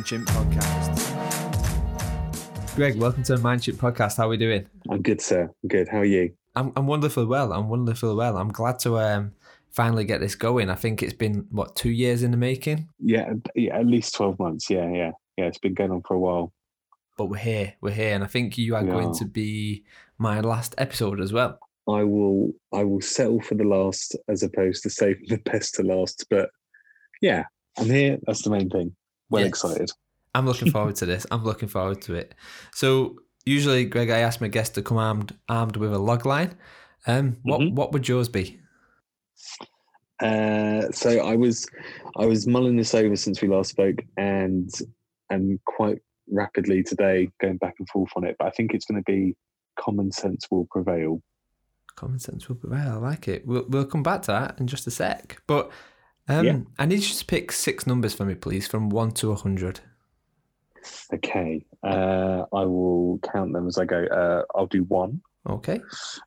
[0.00, 0.96] Mind Chimp podcast.
[2.74, 4.16] Greg, welcome to the Mind Chimp podcast.
[4.16, 4.64] How are we doing?
[4.88, 5.42] I'm good, sir.
[5.42, 5.88] I'm good.
[5.88, 6.32] How are you?
[6.56, 7.52] I'm, I'm wonderful well.
[7.52, 8.38] I'm wonderful well.
[8.38, 9.32] I'm glad to um,
[9.68, 10.70] finally get this going.
[10.70, 12.88] I think it's been, what, two years in the making?
[12.98, 14.70] Yeah, yeah, at least 12 months.
[14.70, 15.10] Yeah, yeah.
[15.36, 16.54] Yeah, it's been going on for a while.
[17.18, 17.74] But we're here.
[17.82, 18.14] We're here.
[18.14, 19.84] And I think you are We going to be
[20.16, 21.58] my last episode as well.
[21.86, 25.82] I will I will settle for the last as opposed to saving the best to
[25.82, 26.24] last.
[26.30, 26.48] But
[27.20, 27.44] yeah,
[27.76, 28.16] I'm here.
[28.26, 28.96] That's the main thing.
[29.30, 29.48] Well Yes.
[29.50, 29.90] excited.
[30.34, 31.26] I'm looking forward to this.
[31.30, 32.34] I'm looking forward to it.
[32.72, 33.16] So
[33.46, 36.56] usually, Greg, I ask my guests to come armed armed with a log line.
[37.06, 37.72] Um, what Mhm.
[37.74, 38.60] what would yours be?
[40.20, 41.66] Uh, so I was
[42.16, 44.70] I was mulling this over since we last spoke and
[45.30, 45.98] and quite
[46.30, 48.36] rapidly today going back and forth on it.
[48.38, 49.34] But I think it's going to be
[49.78, 51.22] common sense will prevail.
[51.96, 52.92] Common sense will prevail.
[52.92, 53.46] I like it.
[53.46, 55.40] We'll we'll come back to that in just a sec.
[55.46, 55.70] But
[56.28, 56.58] um, Yeah.
[56.78, 59.80] I need you to pick six numbers for me, please, from one to a hundred.
[61.12, 64.04] Okay, uh, I will count them as I go.
[64.04, 65.80] Uh, I'll do one, Okay.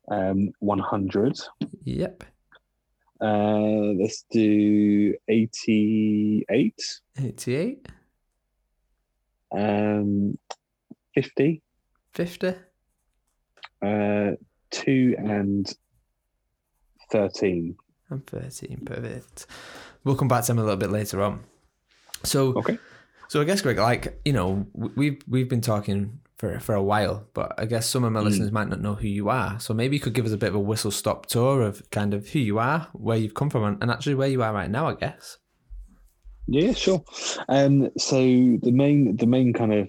[0.08, 1.38] um, one hundred.
[1.84, 2.24] Yep.
[3.20, 6.74] Uh, let's do 88,
[7.18, 7.88] Eighty-eight.
[9.56, 10.36] um,
[11.14, 11.62] 50,
[12.12, 12.54] Fifty.
[13.82, 14.32] uh,
[14.72, 15.72] 2 and
[17.12, 17.76] 13.
[18.10, 18.82] And thirteen.
[18.84, 19.46] Perfect.
[20.04, 21.40] We'll come back to them a little bit later on.
[22.22, 22.78] So Okay.
[23.28, 27.26] So I guess Greg, like you know, we've we've been talking for for a while,
[27.32, 28.24] but I guess some of my Mm.
[28.24, 29.58] listeners might not know who you are.
[29.58, 32.12] So maybe you could give us a bit of a whistle stop tour of kind
[32.12, 34.70] of who you are, where you've come from, and, and actually where you are right
[34.70, 34.88] now.
[34.88, 35.38] I guess.
[36.46, 37.02] Yeah, sure.
[37.48, 39.88] Um, so the main, the main kind of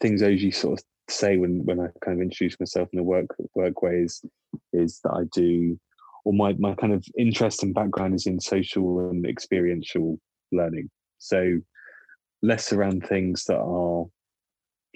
[0.00, 3.04] things I usually sort of say when, when I kind of introduce myself in the
[3.04, 4.20] work work way is,
[4.72, 5.78] is that I do,
[6.24, 10.18] or my, my kind of interest and background is in social and experiential
[10.52, 10.90] learning.
[11.18, 11.60] So
[12.42, 14.04] less around things that are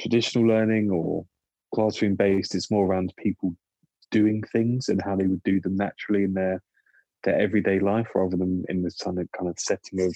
[0.00, 1.24] traditional learning or
[1.74, 2.54] classroom based.
[2.54, 3.54] It's more around people
[4.10, 6.62] doing things and how they would do them naturally in their
[7.24, 10.14] their everyday life rather than in this kind of kind of setting of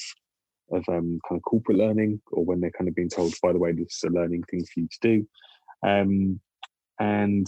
[0.71, 3.59] of um, kind of corporate learning or when they're kind of being told, by the
[3.59, 5.29] way, this is a learning thing for you to do.
[5.87, 6.41] Um,
[6.99, 7.47] and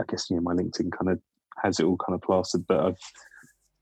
[0.00, 1.20] I guess you know my LinkedIn kind of
[1.62, 2.98] has it all kind of plastered, but I've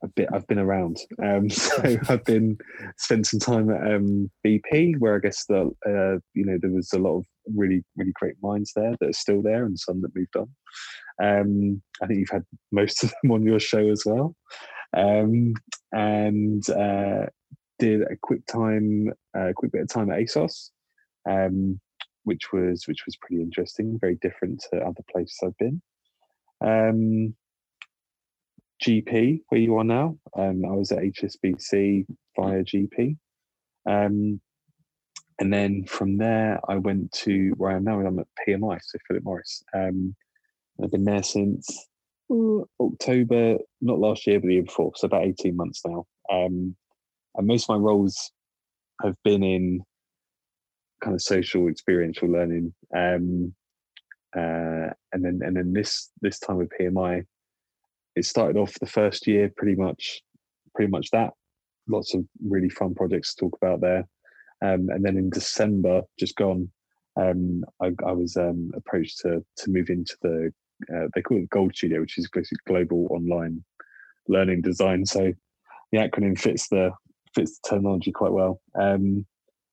[0.03, 0.99] a bit I've been around.
[1.23, 2.59] Um, so I've been
[2.99, 6.93] spent some time at um, BP, where I guess that uh, you know there was
[6.93, 10.15] a lot of really really great minds there that are still there, and some that
[10.15, 10.49] moved on.
[11.23, 14.35] Um, I think you've had most of them on your show as well.
[14.97, 15.55] Um,
[15.93, 17.27] and uh,
[17.79, 20.71] did a quick time, a quick bit of time at ASOS,
[21.29, 21.81] um,
[22.25, 25.83] which was which was pretty interesting, very different to other places I've been.
[28.83, 33.17] GP, where you are now, um, I was at HSBC via GP,
[33.87, 34.41] um,
[35.39, 38.01] and then from there I went to where I am now.
[38.01, 39.63] I'm at PMI, so Philip Morris.
[39.75, 40.15] Um,
[40.83, 41.87] I've been there since
[42.81, 46.07] October, not last year, but the year before, so about 18 months now.
[46.33, 46.77] Um,
[47.37, 48.31] and most of my roles
[49.03, 49.83] have been in
[51.03, 53.55] kind of social experiential learning um,
[54.37, 57.25] uh, and then and then this this time with pmi
[58.17, 60.21] it started off the first year pretty much
[60.75, 61.31] pretty much that
[61.89, 64.07] lots of really fun projects to talk about there
[64.63, 66.69] um, and then in december just gone
[67.17, 70.53] um, I, I was um, approached to to move into the
[70.95, 73.65] uh, they call it gold studio which is basically global online
[74.29, 75.33] learning design so
[75.93, 76.93] the acronym fits the
[77.35, 78.61] fits the terminology quite well.
[78.79, 79.27] Um,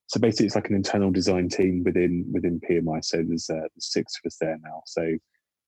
[0.07, 3.03] so basically, it's like an internal design team within within PMI.
[3.03, 4.81] So there's, uh, there's six of us there now.
[4.85, 5.17] So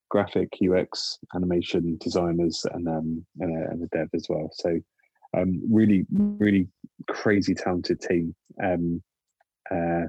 [0.09, 4.49] graphic, UX, animation designers, and um, and a, and a dev as well.
[4.53, 4.79] So
[5.37, 6.67] um, really, really
[7.07, 8.35] crazy talented team.
[8.63, 9.01] Um,
[9.71, 10.05] uh,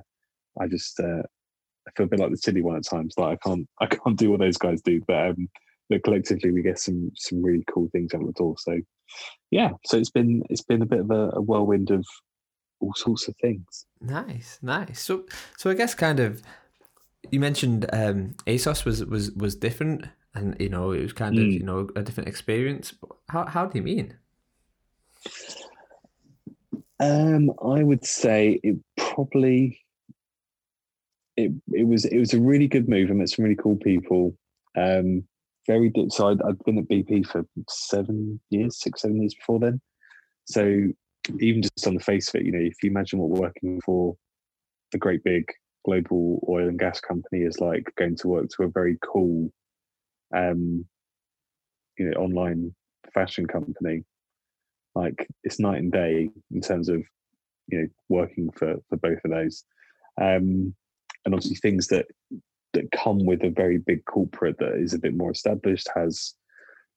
[0.60, 1.22] I just uh,
[1.86, 3.14] I feel a bit like the silly one at times.
[3.16, 5.48] Like I can't I can't do what those guys do, but um,
[5.88, 8.54] but collectively we get some some really cool things out the door.
[8.58, 8.78] So
[9.50, 12.04] yeah, so it's been it's been a bit of a, a whirlwind of
[12.80, 13.86] all sorts of things.
[14.00, 15.00] Nice, nice.
[15.00, 15.24] So,
[15.56, 16.42] so I guess kind of
[17.30, 21.44] you mentioned um, ASOS was was was different, and you know it was kind of
[21.44, 21.52] Mm.
[21.52, 22.94] you know a different experience.
[23.28, 24.14] How how do you mean?
[26.98, 29.80] Um, I would say it probably
[31.36, 33.10] it it was it was a really good move.
[33.10, 34.36] I met some really cool people.
[34.76, 35.24] Um,
[35.66, 36.12] very good.
[36.12, 39.80] So I'd, I'd been at BP for seven years, six seven years before then.
[40.46, 40.88] So
[41.38, 44.16] even just on the face of it, you know, if you imagine what working for
[44.94, 45.44] a great big
[45.84, 49.50] global oil and gas company is like going to work to a very cool,
[50.34, 50.84] um,
[51.98, 52.74] you know, online
[53.12, 54.04] fashion company,
[54.94, 57.02] like it's night and day in terms of
[57.68, 59.64] you know working for for both of those,
[60.20, 60.74] um,
[61.24, 62.06] and obviously things that
[62.72, 66.34] that come with a very big corporate that is a bit more established has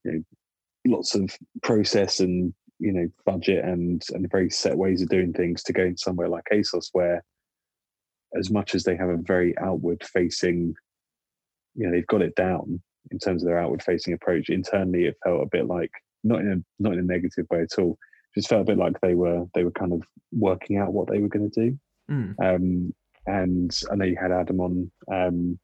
[0.03, 0.24] you know
[0.86, 5.63] lots of process and you know budget and and very set ways of doing things
[5.63, 7.24] to go somewhere like ASOS where
[8.38, 10.75] as much as they have a very outward facing
[11.75, 12.81] you know they've got it down
[13.12, 14.50] in terms of their outward facing approach.
[14.50, 15.91] Internally it felt a bit like
[16.24, 17.97] not in a not in a negative way at all
[18.35, 21.19] just felt a bit like they were they were kind of working out what they
[21.19, 21.80] were going to do.
[22.12, 22.35] Mm.
[22.44, 22.94] um
[23.25, 25.57] and i know you had adam on um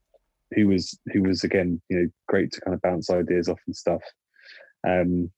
[0.55, 3.75] who was who was again you know great to kind of bounce ideas off and
[3.75, 4.01] stuff.
[4.87, 5.31] Um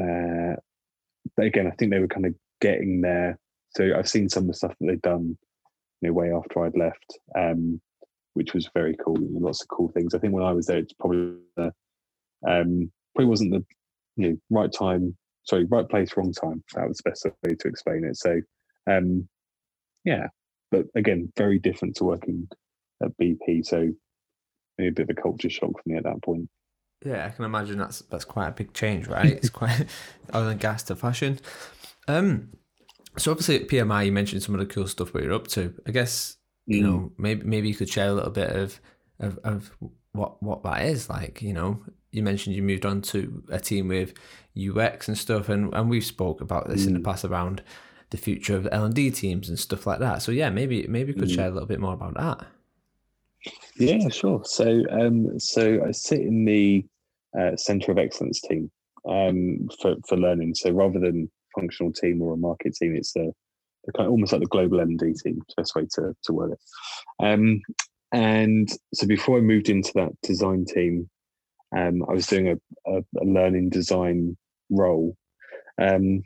[0.00, 0.56] uh
[1.36, 3.38] but again i think they were kind of getting there.
[3.76, 5.38] So i've seen some of the stuff that they've done
[6.00, 7.80] you know way after i'd left um
[8.34, 10.14] which was very cool lots of cool things.
[10.14, 11.72] I think when i was there it's probably the
[12.46, 13.64] um probably wasn't the
[14.16, 16.62] you know right time sorry right place wrong time.
[16.74, 18.16] That was the best way to explain it.
[18.16, 18.40] So
[18.88, 19.28] um
[20.04, 20.28] yeah
[20.70, 22.48] but again very different to working
[23.02, 23.90] at bp so
[24.78, 26.48] maybe a bit of a culture shock for me at that point.
[27.04, 29.26] Yeah, I can imagine that's that's quite a big change, right?
[29.26, 29.86] It's quite
[30.34, 31.38] oil and gas to fashion.
[32.08, 32.50] Um,
[33.18, 35.74] so obviously at PMI you mentioned some of the cool stuff what you're up to.
[35.86, 36.36] I guess
[36.66, 36.82] you Mm.
[36.82, 38.80] know maybe maybe you could share a little bit of
[39.20, 39.70] of, of
[40.12, 41.42] what what that is like.
[41.42, 44.14] You know, you mentioned you moved on to a team with
[44.56, 47.04] UX and stuff, and and we've spoke about this in the Mm.
[47.04, 47.62] past around
[48.10, 50.22] the future of L and D teams and stuff like that.
[50.22, 51.34] So yeah, maybe maybe you could Mm.
[51.34, 52.46] share a little bit more about that.
[53.76, 54.42] Yeah, sure.
[54.44, 56.84] So, um, so I sit in the
[57.38, 58.70] uh, Centre of Excellence team
[59.08, 60.54] um, for for learning.
[60.54, 63.32] So rather than functional team or a market team, it's a,
[63.96, 65.40] kind of almost like the global MD team.
[65.56, 66.60] Best way to to word it.
[67.24, 67.60] Um,
[68.12, 71.08] and so before I moved into that design team,
[71.76, 74.36] um, I was doing a, a, a learning design
[74.70, 75.16] role.
[75.80, 76.22] Um,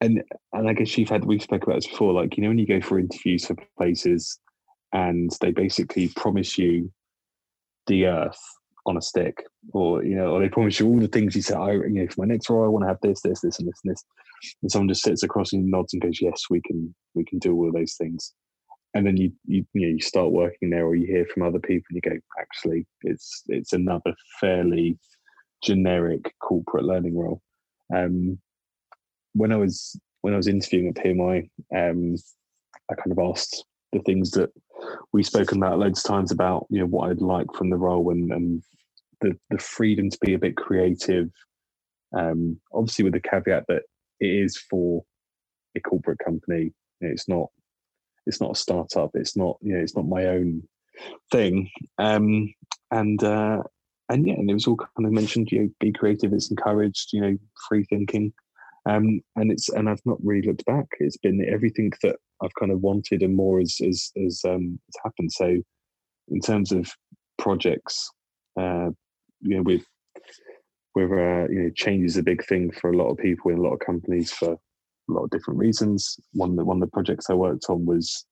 [0.00, 0.22] and
[0.52, 2.12] and I guess you've had we've spoken about this before.
[2.12, 4.38] Like you know when you go for interviews for places
[4.92, 6.92] and they basically promise you
[7.86, 8.40] the earth
[8.86, 11.54] on a stick, or you know, or they promise you all the things you say.
[11.54, 13.68] I, you know, for my next role, I want to have this, this, this, and
[13.68, 14.04] this, and this.
[14.62, 17.54] And someone just sits across and nods and goes, "Yes, we can, we can do
[17.54, 18.32] all of those things."
[18.94, 21.58] And then you, you, you know, you start working there, or you hear from other
[21.58, 24.98] people, and you go, "Actually, it's it's another fairly
[25.62, 27.40] generic corporate learning role."
[27.94, 28.38] Um,
[29.34, 32.16] when I was when I was interviewing at PMI, um,
[32.90, 34.50] I kind of asked the things that
[35.12, 38.10] we've spoken about loads of times about you know what I'd like from the role
[38.10, 38.62] and and
[39.20, 41.30] the the freedom to be a bit creative.
[42.16, 43.82] Um, obviously, with the caveat that
[44.20, 45.04] it is for
[45.76, 46.72] a corporate company.
[47.00, 47.48] It's not
[48.26, 49.10] it's not a startup.
[49.14, 50.62] It's not you know it's not my own
[51.30, 51.70] thing.
[51.98, 52.54] Um,
[52.90, 53.62] and uh,
[54.08, 55.50] and yeah, and it was all kind of mentioned.
[55.50, 56.32] You know, be creative.
[56.32, 57.12] It's encouraged.
[57.12, 57.36] You know,
[57.68, 58.32] free thinking.
[58.86, 60.86] Um, and it's and I've not really looked back.
[61.00, 65.02] It's been everything that I've kind of wanted and more as as as um, has
[65.02, 65.32] happened.
[65.32, 65.62] So,
[66.28, 66.90] in terms of
[67.38, 68.10] projects,
[68.60, 68.90] uh,
[69.40, 69.84] you know, with
[70.94, 73.58] with uh, you know, change is a big thing for a lot of people in
[73.58, 76.16] a lot of companies for a lot of different reasons.
[76.32, 78.26] One the, one of the projects I worked on was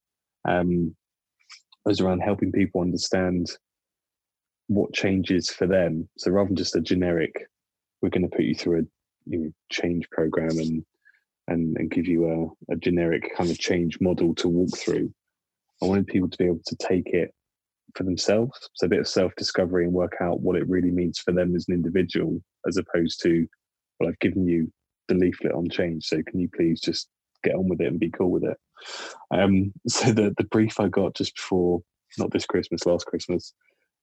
[0.46, 0.94] um,
[1.86, 3.48] was around helping people understand
[4.68, 6.08] what changes for them.
[6.18, 7.32] So rather than just a generic,
[8.00, 8.82] we're going to put you through a
[9.26, 10.84] you know, change program and
[11.48, 15.12] and and give you a, a generic kind of change model to walk through.
[15.82, 17.34] I wanted people to be able to take it
[17.94, 21.18] for themselves, so a bit of self discovery and work out what it really means
[21.18, 23.46] for them as an individual, as opposed to,
[23.98, 24.72] well, I've given you
[25.08, 27.08] the leaflet on change, so can you please just
[27.42, 28.56] get on with it and be cool with it?
[29.30, 31.82] Um, so the the brief I got just before,
[32.18, 33.52] not this Christmas, last Christmas,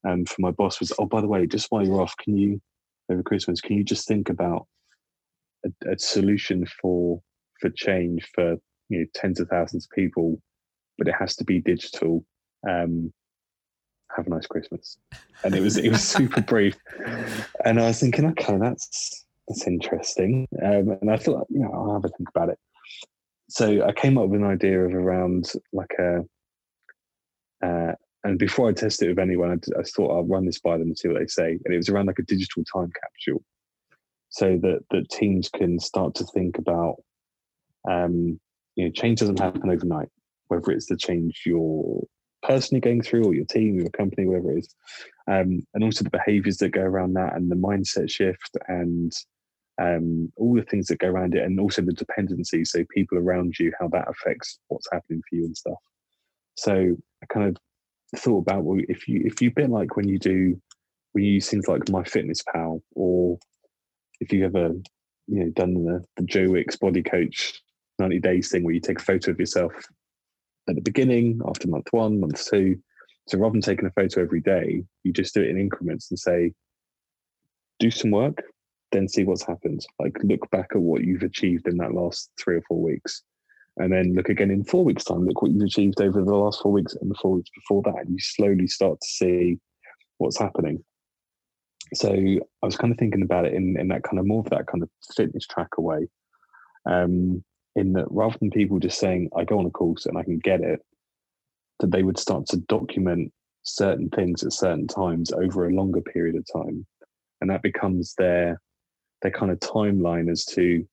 [0.07, 2.61] um, from my boss was, oh, by the way, just while you're off, can you
[3.09, 4.67] over Christmas, can you just think about
[5.65, 7.21] a, a solution for
[7.59, 8.55] for change for
[8.89, 10.41] you know tens of thousands of people,
[10.97, 12.25] but it has to be digital.
[12.67, 13.13] Um,
[14.15, 14.97] have a nice Christmas,
[15.43, 16.75] and it was it was super brief,
[17.63, 21.93] and I was thinking, okay, that's that's interesting, um, and I thought, you know, I'll
[21.93, 22.59] have a think about it.
[23.49, 26.19] So I came up with an idea of around like a,
[27.65, 30.77] uh, and before I tested it with anyone, I, I thought I'll run this by
[30.77, 33.43] them and see what they say, and it was around like a digital time capsule
[34.29, 36.95] so that that teams can start to think about
[37.89, 38.39] um,
[38.75, 40.09] you know change doesn't happen overnight
[40.47, 42.03] whether it's the change you're
[42.41, 44.75] personally going through or your team your company whatever it is.
[45.27, 49.11] Um, and also the behaviors that go around that and the mindset shift and
[49.79, 53.57] um, all the things that go around it and also the dependency so people around
[53.59, 55.77] you how that affects what's happening for you and stuff.
[56.55, 60.17] So i kind of thought about well if you if you bit like when you
[60.17, 60.59] do
[61.11, 63.37] when you use things like my fitness pal or
[64.19, 64.73] if you ever
[65.27, 67.61] you know done the, the Joe Wicks body coach
[67.99, 69.73] 90 days thing where you take a photo of yourself
[70.69, 72.79] at the beginning, after month one, month two.
[73.27, 76.19] So rather than taking a photo every day, you just do it in increments and
[76.19, 76.53] say,
[77.79, 78.43] do some work,
[78.91, 79.85] then see what's happened.
[79.99, 83.23] Like look back at what you've achieved in that last three or four weeks.
[83.77, 86.61] And then look again in four weeks' time, look what you've achieved over the last
[86.61, 88.05] four weeks and the four weeks before that.
[88.05, 89.59] And you slowly start to see
[90.17, 90.83] what's happening.
[91.93, 94.49] So I was kind of thinking about it in, in that kind of more of
[94.49, 96.07] that kind of fitness tracker way.
[96.85, 97.43] Um,
[97.75, 100.39] in that rather than people just saying, I go on a course and I can
[100.39, 100.81] get it,
[101.79, 103.31] that they would start to document
[103.63, 106.85] certain things at certain times over a longer period of time.
[107.41, 108.59] And that becomes their
[109.21, 110.85] their kind of timeline as to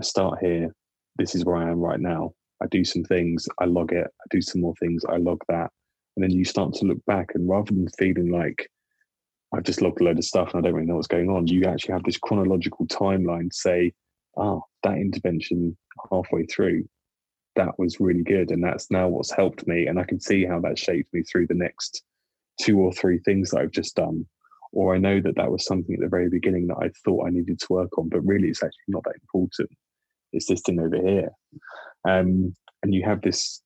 [0.00, 0.74] I start here,
[1.16, 2.32] this is where I am right now.
[2.62, 5.70] I do some things, I log it, I do some more things, I log that.
[6.16, 8.68] And then you start to look back and rather than feeling like
[9.52, 11.46] I've just logged a load of stuff and I don't really know what's going on,
[11.46, 13.92] you actually have this chronological timeline to say,
[14.36, 15.76] ah, that intervention
[16.10, 16.84] halfway through,
[17.56, 18.50] that was really good.
[18.50, 19.86] And that's now what's helped me.
[19.86, 22.02] And I can see how that shaped me through the next
[22.60, 24.26] two or three things that I've just done.
[24.72, 27.30] Or I know that that was something at the very beginning that I thought I
[27.30, 29.70] needed to work on, but really it's actually not that important.
[30.32, 31.30] It's this thing over here.
[32.08, 33.62] Um, and you have this,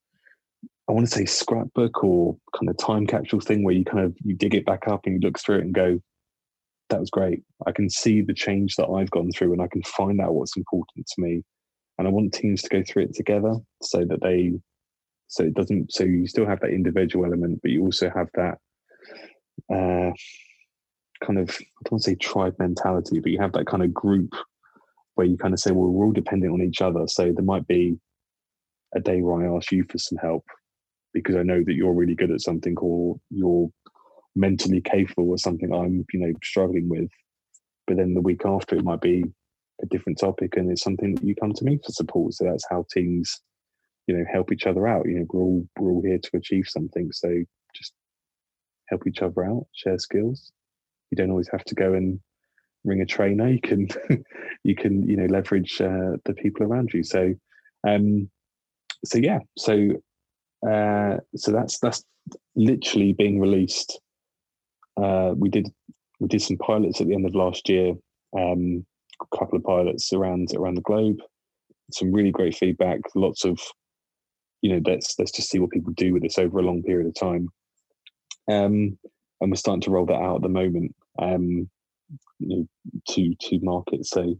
[0.89, 4.15] I want to say scrapbook or kind of time capsule thing where you kind of
[4.23, 6.01] you dig it back up and you look through it and go,
[6.91, 7.43] that was great.
[7.67, 10.57] I can see the change that I've gone through and I can find out what's
[10.57, 11.43] important to me.
[11.97, 14.53] And I want teams to go through it together so that they,
[15.29, 18.59] so it doesn't, so you still have that individual element, but you also have that
[19.73, 20.13] uh,
[21.25, 23.95] kind of, I don't want to say tribe mentality, but you have that kind of
[23.95, 24.35] group
[25.15, 27.07] where you kind of say, well, we're all dependent on each other.
[27.07, 27.97] So there might be
[28.95, 30.45] a day where I ask you for some help
[31.15, 33.71] because I know that you're really good at something or you're
[34.37, 37.09] mentally capable of something I'm, you know, struggling with.
[37.87, 39.25] But then the week after, it might be
[39.83, 42.35] a different topic, and it's something that you come to me for support.
[42.35, 43.41] So that's how teams,
[44.07, 45.07] you know, help each other out.
[45.07, 47.11] You know, we're all we're all here to achieve something.
[47.13, 47.29] So
[47.75, 47.93] just
[48.89, 50.53] help each other out, share skills.
[51.11, 52.21] You don't always have to go and
[52.85, 53.49] ring a trainer.
[53.49, 53.89] You can
[54.65, 57.05] you can you know leverage uh, the people around you.
[57.05, 57.35] So
[57.87, 58.31] um,
[59.05, 59.91] so yeah, so
[60.69, 62.05] uh, so that's that's
[62.57, 64.01] literally being released
[64.97, 65.69] uh, we did
[66.21, 67.95] we did some pilots at the end of last year,
[68.39, 68.85] um,
[69.21, 71.19] a couple of pilots around around the globe.
[71.93, 73.01] Some really great feedback.
[73.15, 73.61] Lots of,
[74.63, 77.07] you know, let's let's just see what people do with this over a long period
[77.07, 77.49] of time.
[78.51, 78.99] Um,
[79.41, 81.69] and we're starting to roll that out at the moment um,
[82.39, 82.67] you know,
[83.11, 84.07] to to market.
[84.07, 84.37] So,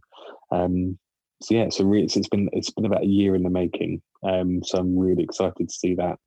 [0.51, 0.97] um,
[1.45, 4.01] so yeah, so really, it's, it's been it's been about a year in the making.
[4.23, 6.17] Um, so I'm really excited to see that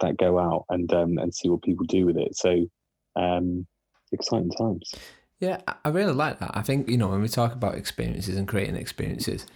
[0.00, 2.36] that go out and um, and see what people do with it.
[2.36, 2.66] So
[3.14, 3.66] um,
[4.10, 4.92] exciting times.
[5.38, 6.50] Yeah, I really like that.
[6.54, 9.46] I think, you know, when we talk about experiences and creating experiences,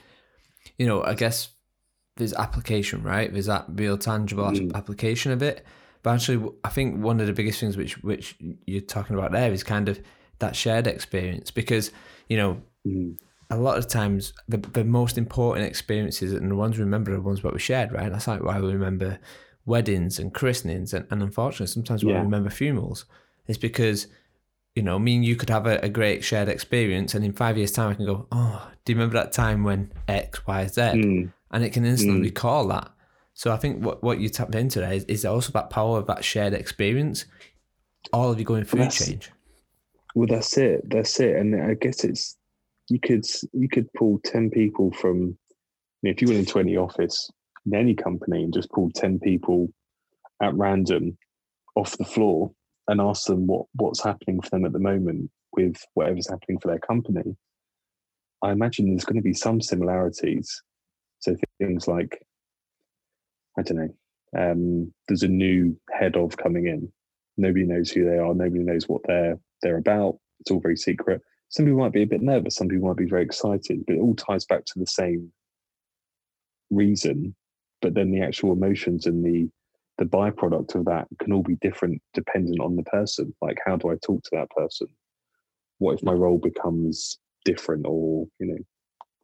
[0.78, 1.48] you know, I guess
[2.16, 3.32] there's application, right?
[3.32, 4.72] There's that real tangible mm.
[4.74, 5.66] application of it.
[6.04, 9.52] But actually, I think one of the biggest things which which you're talking about there
[9.52, 10.00] is kind of
[10.38, 11.90] that shared experience because,
[12.28, 13.16] you know, mm.
[13.52, 17.16] A lot of times the, the most important experiences and the ones we remember are
[17.16, 18.10] the ones that we shared, right?
[18.10, 19.18] That's like why we remember
[19.64, 22.14] weddings and christenings and, and unfortunately sometimes yeah.
[22.14, 23.04] we remember funerals
[23.46, 24.08] It's because
[24.74, 27.58] you know, me and you could have a, a, great shared experience, and in five
[27.58, 30.80] years' time, I can go, "Oh, do you remember that time when X, Y, Z?"
[30.80, 31.32] Mm.
[31.50, 32.24] And it can instantly mm.
[32.24, 32.90] recall that.
[33.34, 36.06] So I think what what you tapped into there is, is also that power of
[36.06, 37.26] that shared experience.
[38.12, 39.30] All of you going through that's, change.
[40.14, 40.88] Well, that's it.
[40.88, 41.36] That's it.
[41.36, 42.36] And I guess it's
[42.88, 45.36] you could you could pull ten people from.
[46.02, 47.30] You know, if you went into any office
[47.64, 49.72] in any company and just pulled ten people
[50.42, 51.16] at random
[51.76, 52.50] off the floor
[52.88, 56.68] and ask them what what's happening for them at the moment with whatever's happening for
[56.68, 57.36] their company,
[58.42, 60.62] I imagine there's going to be some similarities.
[61.20, 62.20] So things like,
[63.58, 63.94] I don't know,
[64.36, 66.90] um, there's a new head of coming in.
[67.36, 68.34] Nobody knows who they are.
[68.34, 70.18] Nobody knows what they're they're about.
[70.40, 71.20] It's all very secret.
[71.52, 72.56] Some people might be a bit nervous.
[72.56, 73.84] Some people might be very excited.
[73.86, 75.30] But it all ties back to the same
[76.70, 77.34] reason.
[77.82, 79.48] But then the actual emotions and the
[79.98, 83.34] the byproduct of that can all be different depending on the person.
[83.42, 84.88] Like, how do I talk to that person?
[85.78, 88.58] What if my role becomes different, or you know,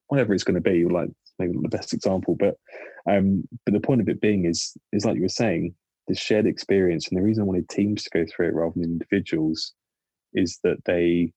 [0.09, 0.85] whatever it's going to be?
[0.85, 1.09] Like,
[1.39, 2.57] maybe not the best example, but
[3.11, 5.75] um, but the point of it being is is like you were saying,
[6.09, 8.85] the shared experience, and the reason I wanted teams to go through it rather than
[8.85, 9.73] individuals
[10.35, 11.33] is that they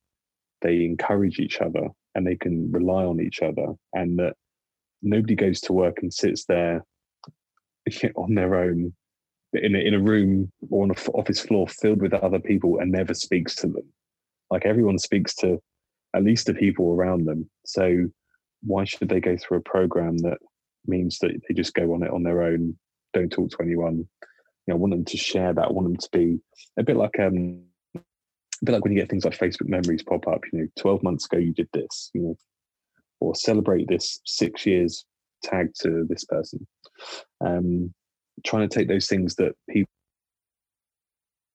[0.62, 4.36] they encourage each other and they can rely on each other, and that
[5.01, 6.84] nobody goes to work and sits there
[8.15, 8.94] on their own
[9.53, 12.91] in a, in a room or on an office floor filled with other people and
[12.91, 13.84] never speaks to them.
[14.50, 15.60] Like everyone speaks to
[16.15, 17.50] at least the people around them.
[17.65, 18.08] So
[18.63, 20.38] why should they go through a program that
[20.86, 22.77] means that they just go on it on their own,
[23.13, 24.08] don't talk to anyone.
[24.68, 25.68] You know, I want them to share that.
[25.68, 26.39] I want them to be
[26.77, 27.63] a bit like um,
[28.63, 30.41] bit like when you get things like Facebook memories pop up.
[30.51, 32.12] You know, twelve months ago you did this.
[32.13, 32.36] You know,
[33.20, 35.06] or celebrate this six years
[35.44, 36.68] tag to this person.
[37.44, 37.94] Um,
[38.46, 39.89] trying to take those things that people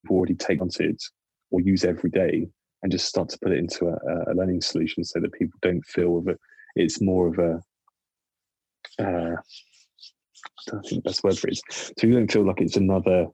[0.08, 1.02] already take it
[1.50, 2.48] or use every day
[2.82, 5.84] and just start to put it into a, a learning solution so that people don't
[5.86, 6.38] feel that
[6.76, 7.60] it's more of a
[8.98, 9.36] uh,
[10.68, 11.58] I don't think the word for it.
[11.70, 13.26] So you don't feel like it's another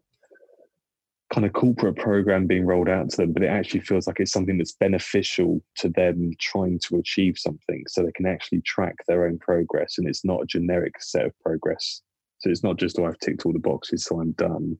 [1.33, 4.33] kind of corporate program being rolled out to them, but it actually feels like it's
[4.33, 9.27] something that's beneficial to them trying to achieve something so they can actually track their
[9.27, 9.97] own progress.
[9.97, 12.03] And it's not a generic set of progress.
[12.41, 14.77] So it's not just, oh, I've ticked all the boxes, so I'm done.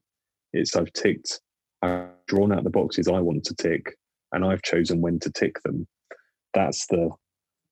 [0.51, 1.41] It's I've ticked,
[1.81, 3.97] I've drawn out the boxes I want to tick,
[4.31, 5.87] and I've chosen when to tick them.
[6.53, 7.09] That's the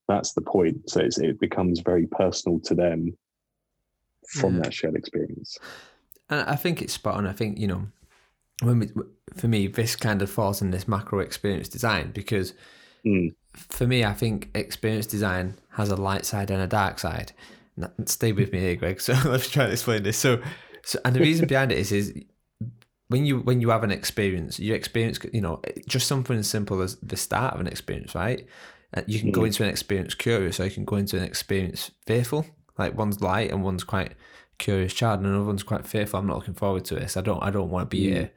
[0.07, 0.89] that's the point.
[0.89, 3.15] So it becomes very personal to them
[4.27, 4.63] from yeah.
[4.63, 5.57] that shared experience.
[6.29, 7.27] And I think it's spot on.
[7.27, 7.87] I think you know
[8.61, 8.89] when we,
[9.35, 12.53] for me, this kind of falls in this macro experience design because
[13.05, 13.33] mm.
[13.53, 17.33] for me, I think experience design has a light side and a dark side.
[18.05, 19.01] Stay with me here, Greg.
[19.01, 20.17] So let's try to explain this.
[20.17, 20.41] So,
[20.83, 22.13] so and the reason behind it is is
[23.07, 26.81] when you when you have an experience, you experience, you know, just something as simple
[26.81, 28.45] as the start of an experience, right?
[29.07, 29.33] You can mm.
[29.33, 32.45] go into an experience curious, or you can go into an experience fearful.
[32.77, 34.13] Like one's light and one's quite
[34.59, 36.19] curious child, and another one's quite fearful.
[36.19, 37.17] I'm not looking forward to this.
[37.17, 37.41] I don't.
[37.41, 38.13] I don't want to be mm.
[38.13, 38.31] here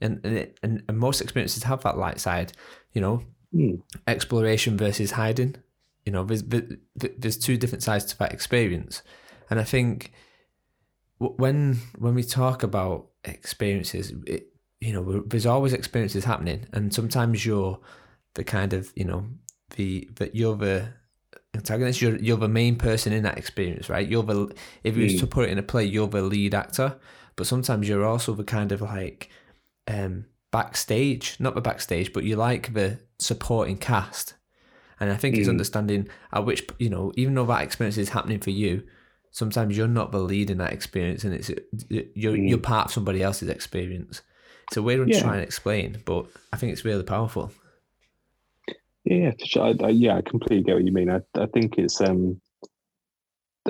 [0.00, 2.52] and and, and, and most experiences have that light side.
[2.92, 3.22] You know,
[3.54, 3.82] mm.
[4.06, 5.56] exploration versus hiding.
[6.04, 6.42] You know, there's
[6.94, 9.02] there's two different sides to that experience,
[9.50, 10.12] and I think
[11.18, 14.48] when when we talk about experiences, it,
[14.80, 17.78] you know, there's always experiences happening, and sometimes you're
[18.34, 19.26] the kind of you know
[19.76, 20.88] the that you're the
[21.54, 22.00] antagonist.
[22.00, 24.08] You're you're the main person in that experience, right?
[24.08, 25.06] You're the if you mm.
[25.06, 25.20] was hmm.
[25.20, 26.96] to put it in a play, you're the lead actor,
[27.36, 29.28] but sometimes you're also the kind of like
[29.88, 34.34] um, backstage, not the backstage, but you like the supporting cast.
[35.00, 35.38] And I think mm.
[35.38, 38.82] it's understanding at which, you know, even though that experience is happening for you,
[39.30, 41.50] sometimes you're not the lead in that experience and it's
[41.88, 42.48] you're, mm.
[42.48, 44.22] you're part of somebody else's experience.
[44.68, 45.16] It's a weird one yeah.
[45.16, 47.50] to try and explain, but I think it's really powerful.
[49.04, 49.32] Yeah.
[49.56, 51.10] I, I, yeah, I completely get what you mean.
[51.10, 52.40] I, I think it's um,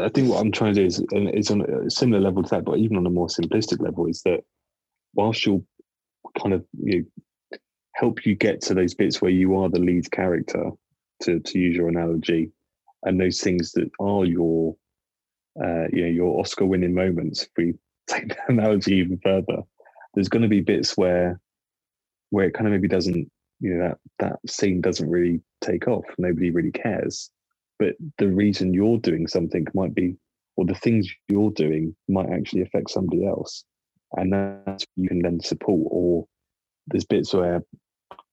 [0.00, 2.64] I think what I'm trying to do is is on a similar level to that,
[2.64, 4.40] but even on a more simplistic level, is that
[5.14, 5.62] whilst you're
[6.40, 7.58] kind of you know,
[7.94, 10.70] help you get to those bits where you are the lead character,
[11.22, 12.50] to to use your analogy,
[13.02, 14.76] and those things that are your
[15.62, 17.42] uh, you know your Oscar winning moments.
[17.42, 17.74] If we
[18.08, 19.62] take the analogy even further,
[20.14, 21.40] there's going to be bits where
[22.30, 26.04] where it kind of maybe doesn't you know that that scene doesn't really take off.
[26.18, 27.30] Nobody really cares,
[27.78, 30.16] but the reason you're doing something might be,
[30.56, 33.64] or the things you're doing might actually affect somebody else
[34.16, 35.88] and that's you can then support.
[35.90, 36.26] Or
[36.86, 37.62] there's bits where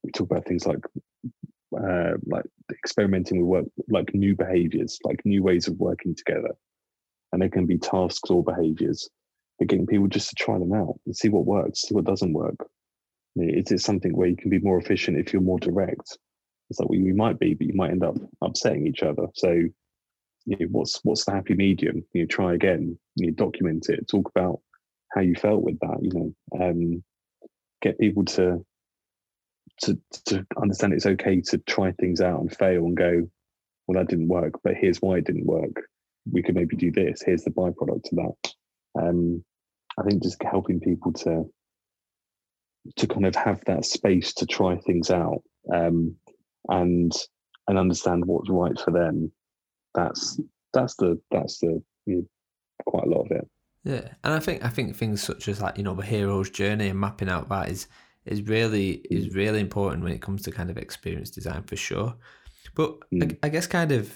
[0.04, 0.80] we talk about things like
[1.78, 6.56] uh, like experimenting with work, like new behaviors, like new ways of working together,
[7.32, 9.10] and they can be tasks or behaviors.
[9.60, 12.34] But getting people just to try them out and see what works, see what doesn't
[12.34, 12.58] work.
[13.38, 16.18] Is it something where you can be more efficient if you're more direct?
[16.70, 19.28] It's like well, you might be, but you might end up upsetting each other.
[19.34, 22.04] So, you know, what's what's the happy medium?
[22.14, 22.98] You try again.
[23.16, 24.08] You document it.
[24.08, 24.62] Talk about
[25.16, 25.98] how you felt with that.
[26.02, 27.04] You know, um,
[27.82, 28.66] get people to
[29.82, 33.30] to to understand it's okay to try things out and fail and go,
[33.88, 35.84] well, that didn't work, but here's why it didn't work.
[36.32, 37.22] We could maybe do this.
[37.24, 38.54] Here's the byproduct of that.
[39.00, 39.44] Um,
[39.98, 41.46] I think just helping people to
[42.98, 45.42] to kind of have that space to try things out
[45.74, 46.16] um,
[46.70, 47.12] and
[47.68, 49.32] and understand what's right for them.
[49.94, 50.40] That's
[50.74, 52.26] that's the that's the you know,
[52.86, 53.48] quite a lot of it.
[53.86, 56.90] Yeah, and I think I think things such as like you know the hero's journey
[56.90, 57.88] and mapping out that is
[58.26, 62.16] is really is really important when it comes to kind of experience design for sure.
[62.74, 63.38] But mm.
[63.44, 64.12] I, I, guess kind of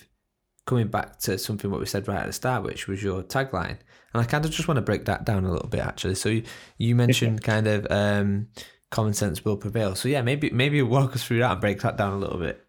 [0.66, 3.78] coming back to something what we said right at the start, which was your tagline,
[4.14, 6.16] and I kind of just want to break that down a little bit actually.
[6.16, 6.44] So you,
[6.80, 8.48] you mentioned kind of um,
[8.90, 9.94] common sense will prevail.
[9.94, 12.66] So yeah, maybe maybe walk us through that and break that down a little bit.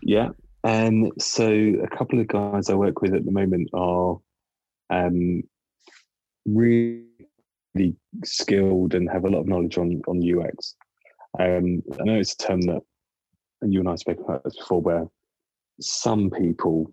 [0.00, 0.28] Yeah.
[0.62, 4.18] Um, so a couple of guys I work with at the moment are
[4.90, 5.42] um,
[6.54, 10.76] really skilled and have a lot of knowledge on on UX.
[11.38, 12.80] Um, I know it's a term that
[13.62, 15.06] you and I spoke about this before, where
[15.80, 16.92] some people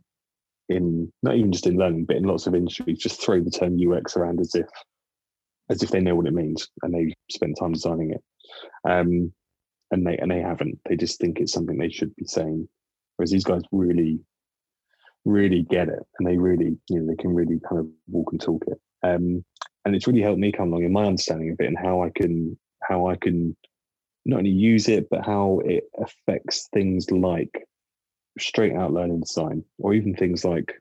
[0.70, 3.78] in not even just in learning, but in lots of industries, just throw the term
[3.80, 4.68] UX around as if
[5.70, 8.24] as if they know what it means and they spent time designing it.
[8.88, 9.34] Um,
[9.92, 10.80] and they and they haven't.
[10.88, 12.68] They just think it's something they should be saying.
[13.16, 14.20] Whereas these guys really
[15.26, 18.40] really get it and they really, you know, they can really kind of walk and
[18.40, 18.80] talk it.
[19.06, 19.46] Um,
[19.86, 22.10] and it's really helped me come along in my understanding of it and how I
[22.16, 23.56] can how I can
[24.26, 27.66] not only use it but how it affects things like
[28.40, 30.74] straight out learning design or even things like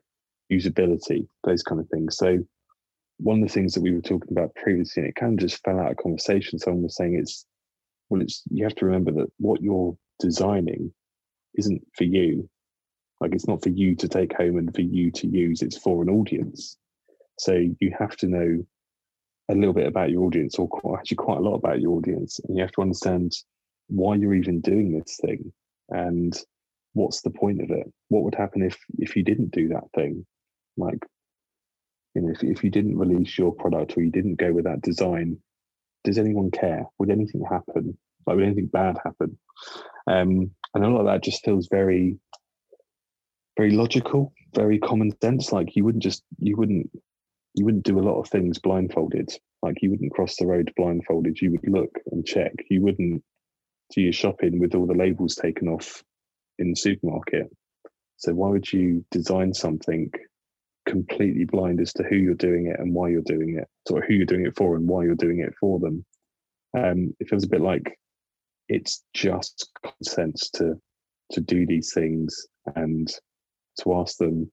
[0.51, 2.17] usability, those kind of things.
[2.17, 2.39] So
[3.17, 5.63] one of the things that we were talking about previously, and it kind of just
[5.63, 6.59] fell out of conversation.
[6.59, 7.45] Someone was saying it's
[8.09, 10.93] well, it's you have to remember that what you're designing
[11.55, 12.49] isn't for you.
[13.21, 16.03] Like it's not for you to take home and for you to use, it's for
[16.03, 16.77] an audience.
[17.37, 18.65] So you have to know
[19.49, 22.39] a little bit about your audience, or quite, actually quite a lot about your audience,
[22.39, 23.33] and you have to understand
[23.87, 25.53] why you're even doing this thing
[25.89, 26.35] and
[26.93, 27.91] what's the point of it.
[28.07, 30.25] What would happen if if you didn't do that thing?
[30.77, 31.05] Like,
[32.15, 34.81] you know, if if you didn't release your product or you didn't go with that
[34.81, 35.37] design,
[36.03, 36.85] does anyone care?
[36.97, 37.97] Would anything happen?
[38.25, 39.37] Like, would anything bad happen?
[40.07, 42.17] Um, and a lot of that just feels very,
[43.57, 45.51] very logical, very common sense.
[45.51, 46.89] Like you wouldn't just you wouldn't
[47.55, 49.31] you wouldn't do a lot of things blindfolded.
[49.61, 51.41] Like you wouldn't cross the road blindfolded.
[51.41, 52.51] You would look and check.
[52.69, 53.23] You wouldn't
[53.93, 56.03] do your shopping with all the labels taken off
[56.59, 57.47] in the supermarket.
[58.17, 60.11] So why would you design something
[60.87, 64.13] completely blind as to who you're doing it and why you're doing it, or who
[64.13, 66.05] you're doing it for and why you're doing it for them?
[66.77, 67.97] Um, it feels a bit like
[68.67, 70.75] it's just common sense to
[71.31, 73.07] to do these things and
[73.79, 74.51] to ask them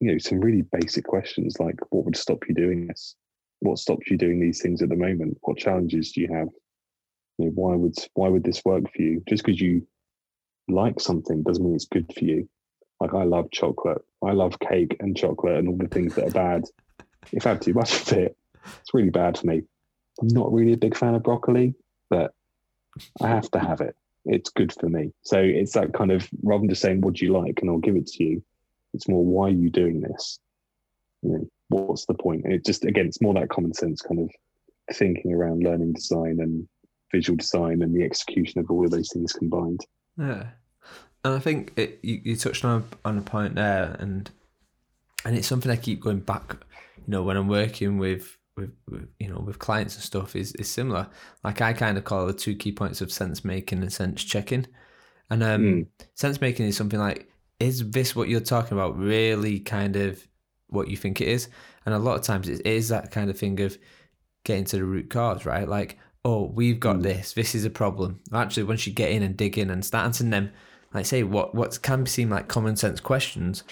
[0.00, 3.16] you know some really basic questions like what would stop you doing this?
[3.60, 5.38] What stops you doing these things at the moment?
[5.42, 6.48] What challenges do you have?
[7.38, 9.22] You know, why would why would this work for you?
[9.28, 9.86] Just because you
[10.68, 12.48] like something doesn't mean it's good for you.
[13.00, 14.02] Like i love chocolate.
[14.24, 16.64] I love cake and chocolate and all the things that are bad.
[17.32, 19.62] If i have too much of it it's really bad for me.
[20.20, 21.74] I'm not really a big fan of broccoli
[22.08, 22.32] but
[23.20, 23.96] i have to have it.
[24.24, 25.12] It's good for me.
[25.22, 27.60] So it's that kind of rather than just saying what do you like?
[27.60, 28.42] And i'll give it to you
[28.94, 30.38] it's more why are you doing this?
[31.22, 32.44] You know, what's the point?
[32.44, 34.30] And it just again, it's more that common sense kind of
[34.94, 36.66] thinking around learning design and
[37.12, 39.80] visual design and the execution of all of those things combined.
[40.18, 40.46] Yeah,
[41.24, 44.30] and I think it, you, you touched on a, on a point there, and
[45.24, 46.56] and it's something I keep going back.
[46.98, 50.52] You know, when I'm working with with, with, you know with clients and stuff is
[50.52, 51.08] is similar.
[51.44, 54.66] Like I kind of call the two key points of sense making and sense checking.
[55.28, 55.86] And um, mm.
[56.14, 57.28] sense making is something like
[57.60, 60.26] is this what you're talking about really kind of
[60.68, 61.48] what you think it is?
[61.84, 63.78] And a lot of times it is that kind of thing of
[64.44, 65.68] getting to the root cause, right?
[65.68, 67.02] Like, oh, we've got mm.
[67.02, 68.20] this, this is a problem.
[68.32, 70.50] Actually, once you get in and dig in and start answering them,
[70.92, 73.64] like say what what can seem like common sense questions,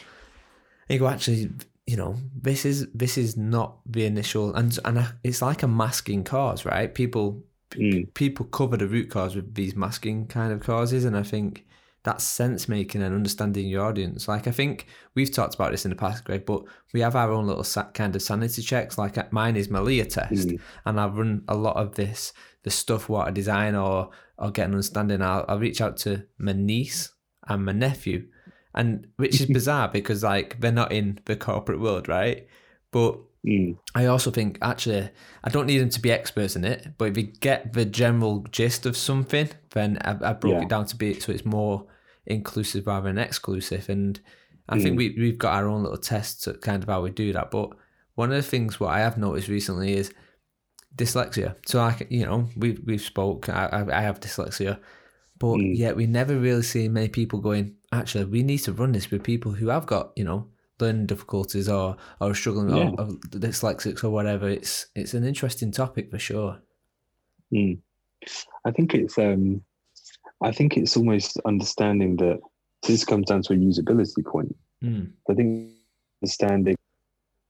[0.88, 1.50] you go, actually,
[1.86, 6.24] you know, this is this is not the initial and and it's like a masking
[6.24, 6.94] cause, right?
[6.94, 8.12] People mm.
[8.14, 11.66] people cover the root cause with these masking kind of causes, and I think
[12.04, 14.28] that sense making and understanding your audience.
[14.28, 16.62] Like I think we've talked about this in the past, Greg, but
[16.92, 18.98] we have our own little kind of sanity checks.
[18.98, 20.60] Like mine is my Leah test, mm.
[20.84, 24.66] and I run a lot of this, the stuff what I design or or get
[24.66, 25.22] an understanding.
[25.22, 27.10] I'll, I'll reach out to my niece
[27.48, 28.28] and my nephew,
[28.74, 32.46] and which is bizarre because like they're not in the corporate world, right?
[32.90, 33.76] But Mm.
[33.94, 35.10] I also think actually
[35.42, 38.38] I don't need them to be experts in it, but if you get the general
[38.50, 40.62] gist of something, then I, I broke yeah.
[40.62, 41.86] it down to be so it's more
[42.26, 43.88] inclusive rather than exclusive.
[43.88, 44.20] And
[44.68, 44.82] I mm.
[44.82, 47.50] think we we've got our own little tests at kind of how we do that.
[47.50, 47.70] But
[48.14, 50.12] one of the things what I have noticed recently is
[50.96, 51.56] dyslexia.
[51.66, 53.48] So I, you know, we we've spoke.
[53.48, 54.78] I I have dyslexia,
[55.38, 55.76] but mm.
[55.76, 57.76] yet we never really see many people going.
[57.92, 60.48] Actually, we need to run this with people who have got you know
[60.80, 62.90] learning difficulties or or struggling yeah.
[62.98, 64.48] or, or dyslexics or whatever.
[64.48, 66.60] It's it's an interesting topic for sure.
[67.52, 67.78] Mm.
[68.64, 69.62] I think it's um
[70.44, 72.38] I think it's almost understanding that
[72.86, 74.54] this comes down to a usability point.
[74.82, 75.10] Mm.
[75.28, 75.70] I think
[76.22, 76.76] understanding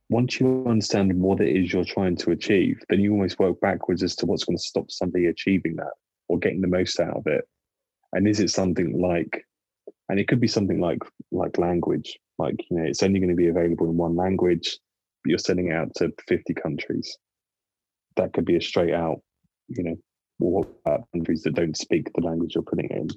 [0.09, 4.03] once you understand what it is you're trying to achieve, then you almost work backwards
[4.03, 5.93] as to what's going to stop somebody achieving that
[6.27, 7.47] or getting the most out of it.
[8.13, 9.45] And is it something like,
[10.07, 10.99] and it could be something like
[11.31, 14.77] like language, like you know, it's only going to be available in one language,
[15.23, 17.17] but you're sending it out to 50 countries.
[18.15, 19.21] That could be a straight out,
[19.67, 19.95] you know,
[20.37, 23.09] what about countries that don't speak the language you're putting in?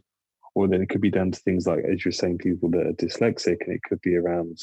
[0.55, 2.93] Or then it could be down to things like, as you're saying, people that are
[2.93, 4.59] dyslexic, and it could be around,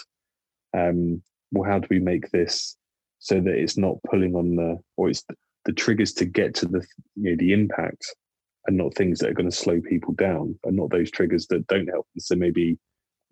[0.78, 2.76] um, well, how do we make this
[3.20, 6.66] so that it's not pulling on the, or it's the, the triggers to get to
[6.66, 8.06] the, you know, the impact
[8.68, 11.68] and not things that are going to slow people down and not those triggers that
[11.68, 12.08] don't help.
[12.18, 12.78] So maybe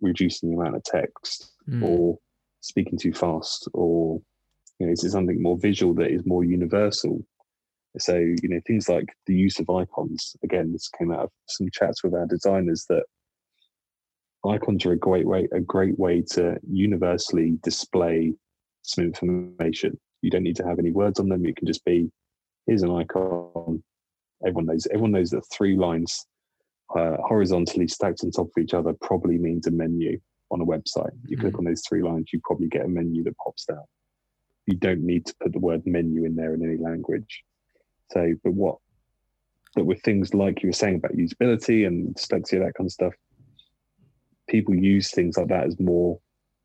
[0.02, 1.84] reducing the amount of text mm.
[1.84, 2.18] or
[2.62, 4.22] speaking too fast or
[4.80, 7.24] you know, is it something more visual that is more universal
[7.99, 11.67] so, you know, things like the use of icons, again, this came out of some
[11.71, 13.03] chats with our designers that
[14.45, 18.34] icons are a great way a great way to universally display
[18.82, 19.97] some information.
[20.21, 21.45] You don't need to have any words on them.
[21.45, 22.10] It can just be
[22.65, 23.84] here's an icon.
[24.45, 24.88] Everyone knows.
[24.88, 26.25] Everyone knows that three lines
[26.95, 30.19] uh, horizontally stacked on top of each other probably means a menu
[30.51, 31.12] on a website.
[31.27, 33.84] You mm click on those three lines, you probably get a menu that pops down.
[34.67, 37.43] You don't need to put the word menu in there in any language.
[38.13, 38.78] So, but what,
[39.76, 43.13] but with things like you were saying about usability and dyslexia, that kind of stuff,
[44.47, 46.19] people use things like that as more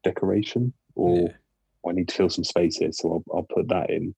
[0.04, 1.32] decoration or yeah.
[1.88, 4.14] I need to fill some space here, so I'll, I'll put that in.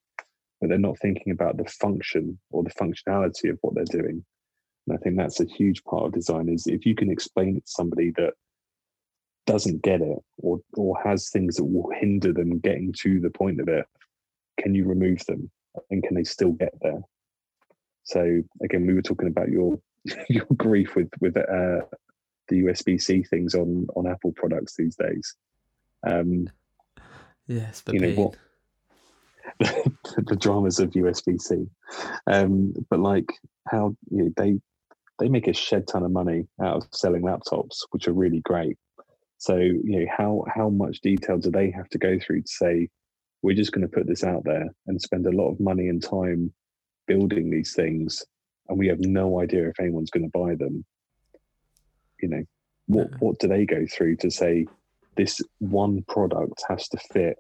[0.61, 4.25] But they're not thinking about the function or the functionality of what they're doing.
[4.87, 7.67] And I think that's a huge part of design is if you can explain it
[7.67, 8.33] to somebody that
[9.47, 13.61] doesn't get it or or has things that will hinder them getting to the point
[13.61, 13.87] of it,
[14.59, 15.51] can you remove them?
[15.91, 17.01] And can they still get there?
[18.11, 19.79] So again, we were talking about your
[20.29, 21.87] your grief with with uh,
[22.49, 25.37] the USB C things on on Apple products these days.
[26.05, 26.49] Um,
[27.47, 28.37] yes, you know what
[30.17, 31.67] the dramas of USB C,
[32.27, 33.31] um, but like
[33.69, 34.59] how you know, they
[35.21, 38.77] they make a shed ton of money out of selling laptops, which are really great.
[39.39, 42.89] So, you know, how how much detail do they have to go through to say,
[43.43, 46.03] we're just going to put this out there and spend a lot of money and
[46.03, 46.53] time
[47.11, 48.25] building these things,
[48.69, 50.85] and we have no idea if anyone's going to buy them.
[52.23, 52.45] You know,
[52.87, 54.67] what what do they go through to say
[55.17, 57.37] this one product has to fit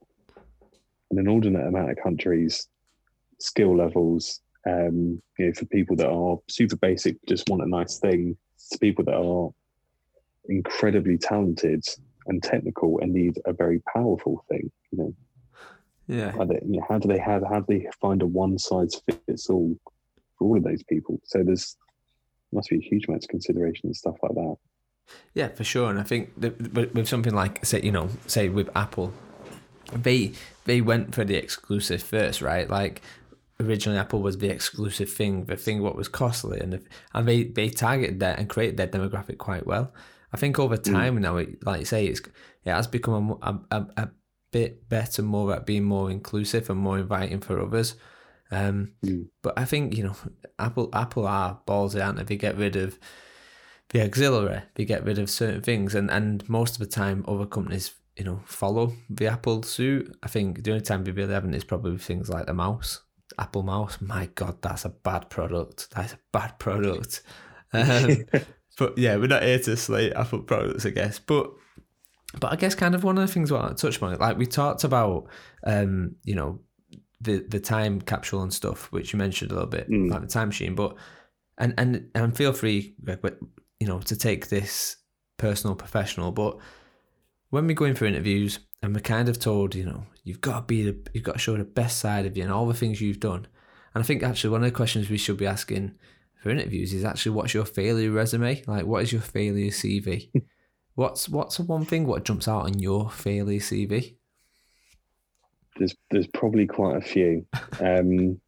[1.11, 2.66] an inordinate amount of countries,
[3.38, 7.98] skill levels, um, you know, for people that are super basic, just want a nice
[7.98, 8.37] thing,
[8.72, 9.50] to people that are
[10.48, 11.85] incredibly talented
[12.26, 14.70] and technical and need a very powerful thing.
[14.90, 15.14] You know,
[16.11, 16.33] yeah.
[16.33, 17.42] How, they, you know, how do they have?
[17.49, 19.77] How do they find a one size fits all
[20.37, 21.20] for all of those people?
[21.25, 21.77] So there's
[22.53, 24.57] must be a huge amount of consideration and stuff like that.
[25.35, 25.88] Yeah, for sure.
[25.88, 29.12] And I think that with something like say, you know, say with Apple,
[29.92, 30.33] they
[30.64, 32.68] they went for the exclusive first, right?
[32.68, 33.03] Like
[33.61, 36.83] originally Apple was the exclusive thing, the thing what was costly, and the,
[37.14, 39.92] and they they targeted that and created their demographic quite well.
[40.33, 40.92] I think over mm.
[40.92, 41.20] time mm.
[41.20, 42.20] now, it, like you say, it's
[42.64, 44.09] it has become a, a, a
[44.51, 47.97] bit better, more at being more inclusive and more inviting for others.
[48.51, 49.29] Um, mm.
[49.43, 50.17] But I think you know,
[50.59, 52.25] Apple Apple are ballsy, aren't they?
[52.25, 52.99] They get rid of
[53.91, 57.47] the auxiliary, they get rid of certain things, and and most of the time, other
[57.47, 60.17] companies you know follow the Apple suit.
[60.23, 63.03] I think the only time they really haven't is probably things like the mouse.
[63.39, 63.99] Apple Mouse.
[64.01, 65.89] My God, that's a bad product.
[65.95, 67.23] That's a bad product.
[67.73, 68.25] Um,
[68.77, 71.21] but yeah, we're not here to slate Apple products, I guess.
[71.21, 71.53] But
[72.38, 74.47] but I guess kind of one of the things what I touched on, like we
[74.47, 75.29] talked about,
[75.64, 76.61] um, you know,
[77.21, 80.11] the the time capsule and stuff, which you mentioned a little bit, mm.
[80.11, 80.75] like the time machine.
[80.75, 80.97] But
[81.59, 83.19] and and and feel free, Greg,
[83.81, 84.97] you know, to take this
[85.38, 86.31] personal, professional.
[86.31, 86.59] But
[87.51, 90.61] when we go in for interviews, and we're kind of told, you know, you've got
[90.61, 92.75] to be the, you've got to show the best side of you and all the
[92.75, 93.47] things you've done.
[93.95, 95.97] And I think actually one of the questions we should be asking
[96.43, 98.62] for interviews is actually what's your failure resume?
[98.66, 100.31] Like what is your failure CV?
[101.01, 104.17] what's what's the one thing what jumps out on your failure CV?
[105.79, 107.47] There's there's probably quite a few.
[107.81, 108.39] Um,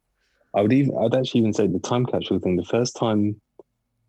[0.53, 2.55] I would even I'd actually even say the time capsule thing.
[2.55, 3.41] The first time,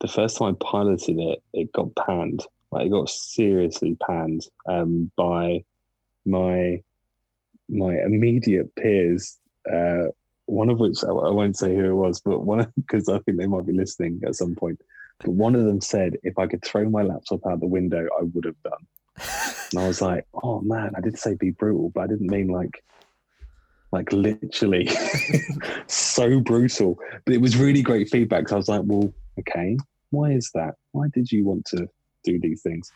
[0.03, 2.45] the first time I piloted it, it got panned.
[2.71, 5.65] Like it got seriously panned um, by
[6.27, 6.83] my
[7.71, 9.39] my immediate peers,
[9.73, 10.09] uh,
[10.45, 13.39] one of which I, I, won't say who it was, but one because I think
[13.39, 14.79] they might be listening at some point.
[15.21, 18.25] But one of them said, if I could throw my laptop out the window, I
[18.25, 18.87] would have done.
[19.71, 22.49] and I was like, oh man, I did say be brutal, but I didn't mean
[22.49, 22.83] like
[23.93, 24.91] like literally
[25.87, 26.99] so brutal.
[27.25, 28.49] But it was really great feedback.
[28.49, 29.77] So I was like, well, okay,
[30.11, 30.75] why is that?
[30.93, 31.89] Why did you want to
[32.25, 32.91] do these things?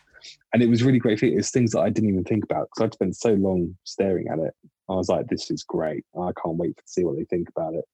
[0.53, 1.21] and it was really great.
[1.21, 4.39] It's things that I didn't even think about because I'd spent so long staring at
[4.39, 4.53] it.
[4.89, 6.03] I was like, this is great.
[6.19, 7.85] I can't wait to see what they think about it.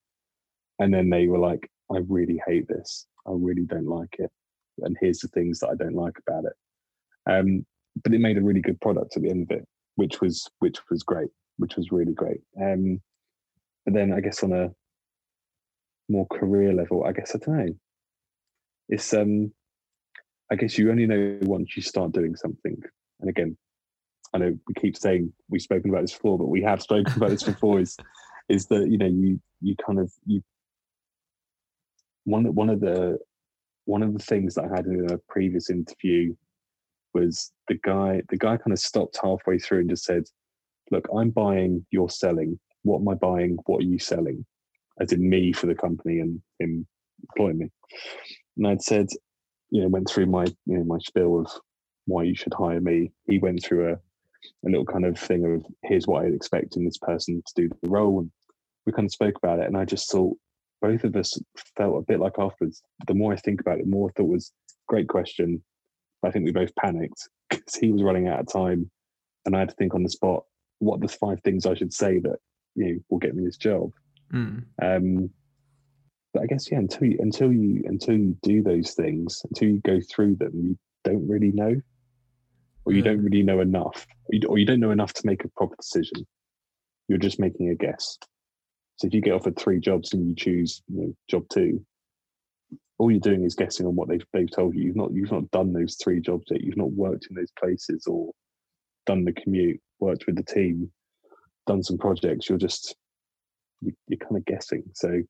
[0.80, 3.06] And then they were like, I really hate this.
[3.28, 4.32] I really don't like it.
[4.80, 6.54] And here's the things that I don't like about it.
[7.30, 7.66] Um,
[8.04, 10.78] but it made a really good product at the end of it, which was which
[10.90, 12.42] was great, which was really great.
[12.62, 13.02] Um,
[13.86, 14.72] but then I guess on a
[16.10, 17.76] more career level, I guess I don't know.
[18.90, 19.52] It's um
[20.52, 22.82] I guess you only know once you start doing something.
[23.22, 23.58] And again,
[24.34, 27.30] I know we keep saying we've spoken about this before, but we have spoken about
[27.30, 27.80] this before.
[27.80, 27.98] Is
[28.50, 30.44] is that you know you you kind of you
[32.26, 33.18] one one of the
[33.86, 36.36] one of the things that I had in a previous interview
[37.14, 40.24] was the guy the guy kind of stopped halfway through and just said,
[40.92, 42.60] "Look, I'm buying, you're selling.
[42.84, 43.58] What am I buying?
[43.66, 44.46] What are you selling?"
[45.00, 46.88] As in me for the company and him
[47.22, 47.72] employing me.
[48.58, 49.08] And I'd said,
[49.72, 51.52] you know went through my you know my spiel of
[52.06, 53.12] why you should hire me.
[53.28, 56.86] He went through a, a little kind of thing of here's what I'd expect in
[56.86, 58.20] this person to do the role.
[58.20, 58.32] And
[58.86, 59.66] we kind of spoke about it.
[59.66, 60.38] And I just thought
[60.82, 61.38] both of us
[61.78, 62.82] felt a bit like afterwards.
[63.08, 64.52] The more I think about it, the more I thought was
[64.88, 65.64] great question.
[66.24, 68.90] I think we both panicked because he was running out of time
[69.46, 70.44] and I had to think on the spot
[70.80, 72.38] what the five things I should say that
[72.76, 73.92] you know will get me this job.
[74.34, 74.64] Mm.
[74.82, 75.30] Um,
[76.34, 79.82] but I guess yeah, until you until you until you do those things, until you
[79.86, 81.80] go through them, you don't really know,
[82.84, 83.12] or you Yeah.
[83.12, 85.76] don't really know enough, or you, or you don't know enough to make a proper
[85.78, 86.26] decision.
[87.08, 88.18] You're just making a guess.
[88.98, 91.86] So if you get offered three jobs and you choose you know, job two,
[92.98, 94.84] all you're doing is guessing on what they've they've told you.
[94.84, 96.62] You've not you've not done those three jobs yet.
[96.62, 98.32] You've not worked in those places or
[99.06, 100.90] done the commute, worked with the team,
[101.68, 102.48] done some projects.
[102.48, 102.96] You're just
[103.82, 104.84] you, you're kind of guessing.
[104.94, 105.22] So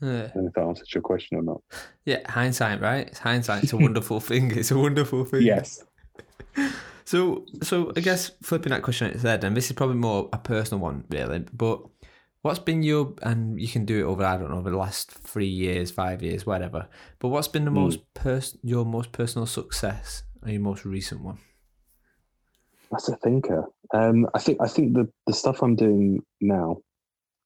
[0.00, 0.08] Yeah.
[0.08, 1.62] I don't know if that answers your question or not.
[2.04, 3.08] Yeah, hindsight, right?
[3.08, 3.64] It's hindsight.
[3.64, 4.52] It's a wonderful thing.
[4.56, 5.42] It's a wonderful thing.
[5.42, 5.84] Yes.
[7.06, 10.28] So, so I guess flipping that question on its head, and this is probably more
[10.32, 11.38] a personal one, really.
[11.52, 11.82] But
[12.42, 15.10] what's been your, and you can do it over, I don't know, over the last
[15.10, 16.88] three years, five years, whatever.
[17.18, 17.76] But what's been the Hmm.
[17.76, 21.38] most pers- your most personal success, or your most recent one?
[22.90, 23.64] That's a thinker.
[23.92, 26.76] Um, I think I think the the stuff I'm doing now,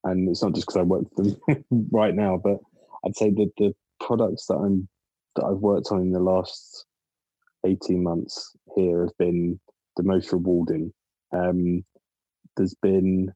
[0.05, 2.59] and it's not just because I work for them right now, but
[3.05, 4.89] I'd say that the products that I'm
[5.37, 6.85] that I've worked on in the last
[7.65, 9.59] eighteen months here have been
[9.97, 10.93] the most rewarding.
[11.33, 11.85] Um,
[12.57, 13.33] there's been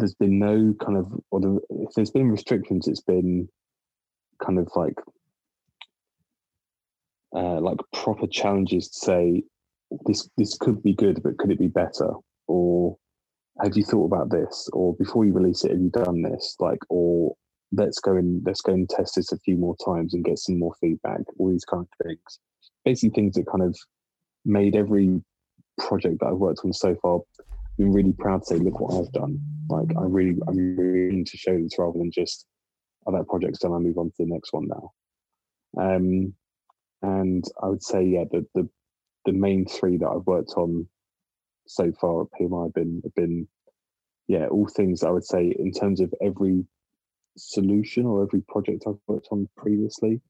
[0.00, 3.48] there's been no kind of or the, if there's been restrictions, it's been
[4.44, 4.94] kind of like
[7.34, 9.42] uh, like proper challenges to say
[10.06, 12.12] this this could be good, but could it be better?
[12.48, 12.96] Or
[13.62, 14.68] have you thought about this?
[14.72, 16.56] Or before you release it, have you done this?
[16.58, 17.34] Like, or
[17.72, 20.58] let's go and let's go and test this a few more times and get some
[20.58, 21.20] more feedback.
[21.38, 22.38] All these kind of things,
[22.84, 23.76] basically things that kind of
[24.44, 25.22] made every
[25.78, 27.20] project that I've worked on so far
[27.80, 29.40] been really proud to say, look what I've done.
[29.68, 32.46] Like, I really, I'm really to show this rather than just,
[33.06, 33.72] oh, that project's done.
[33.72, 34.92] I move on to the next one now.
[35.78, 36.34] Um,
[37.02, 38.68] and I would say, yeah, the the
[39.24, 40.86] the main three that I've worked on
[41.66, 43.48] so far at PMI have been have been
[44.28, 46.64] yeah all things I would say in terms of every
[47.38, 50.20] solution or every project I've worked on previously.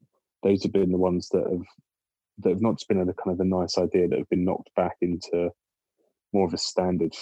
[0.43, 1.67] Those have been the ones that have
[2.39, 4.71] that have not just been a kind of a nice idea that have been knocked
[4.77, 5.51] back into
[6.33, 7.15] more of a standard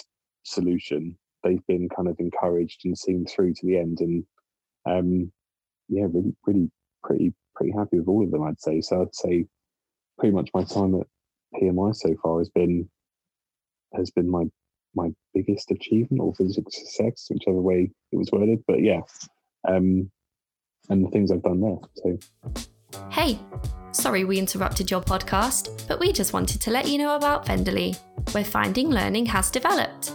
[0.43, 1.17] solution.
[1.45, 4.25] They've been kind of encouraged and seen through to the end, and
[4.87, 5.33] um,
[5.89, 6.71] yeah, really, really,
[7.03, 8.43] pretty, pretty happy with all of them.
[8.43, 9.03] I'd say so.
[9.03, 9.47] I'd say
[10.19, 11.07] pretty much my time at
[11.61, 12.89] PMI so far has been
[13.95, 14.45] has been my
[14.95, 18.65] my biggest achievement or physical success, whichever way it was worded.
[18.67, 19.01] But yeah,
[19.69, 20.11] um,
[20.89, 21.79] and the things I've done there.
[21.97, 22.19] So
[23.11, 23.39] Hey,
[23.93, 27.99] sorry we interrupted your podcast, but we just wanted to let you know about Venderly,
[28.33, 30.13] where finding learning has developed.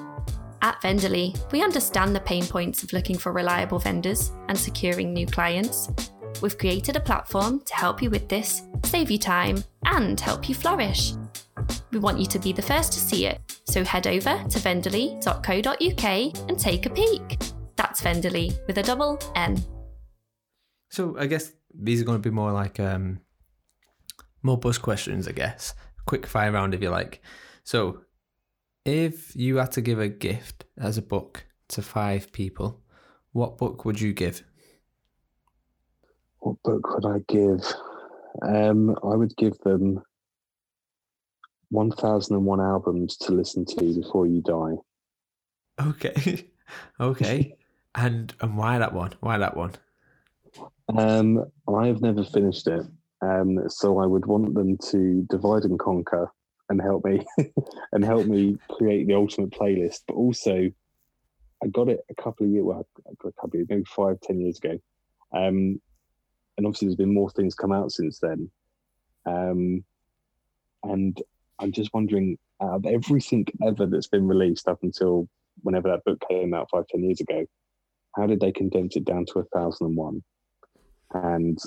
[0.64, 5.28] At Venderly, we understand the pain points of looking for reliable vendors and securing new
[5.28, 5.92] clients.
[6.42, 10.56] We've created a platform to help you with this, save you time, and help you
[10.56, 11.16] flourish.
[11.92, 16.50] We want you to be the first to see it, so head over to venderly.co.uk
[16.50, 17.40] and take a peek.
[17.76, 19.62] That's Venderly with a double N.
[20.92, 23.20] So I guess these are going to be more like um,
[24.42, 25.74] more buzz questions, I guess.
[26.06, 27.22] Quick fire round if you like.
[27.66, 28.00] So,
[28.86, 32.82] if you had to give a gift as a book to five people,
[33.32, 34.44] what book would you give?
[36.44, 37.62] what book would I give?
[38.42, 40.02] Um, I would give them
[41.70, 44.76] 1001 albums to listen to before you die.
[45.82, 46.50] Okay,
[47.00, 47.56] okay,
[47.96, 49.14] and and why that one?
[49.22, 49.72] Why that one?
[50.96, 52.86] Um, I have never finished it,
[53.22, 56.30] um, so I would want them to divide and conquer
[56.70, 57.26] and help me
[57.92, 60.02] and help me create the ultimate playlist.
[60.08, 60.70] But also,
[61.64, 64.58] I got it a couple of years, well, a couple of maybe five, ten years
[64.58, 64.78] ago,
[65.34, 65.82] um,
[66.58, 68.50] and obviously there's been more things come out since then.
[69.26, 69.84] Um,
[70.84, 71.22] and
[71.60, 75.28] I'm just wondering, out of everything ever that's been released up until
[75.62, 77.46] whenever that book came out five, ten years ago,
[78.16, 80.24] how did they condense it down to a thousand and one?
[81.14, 81.60] and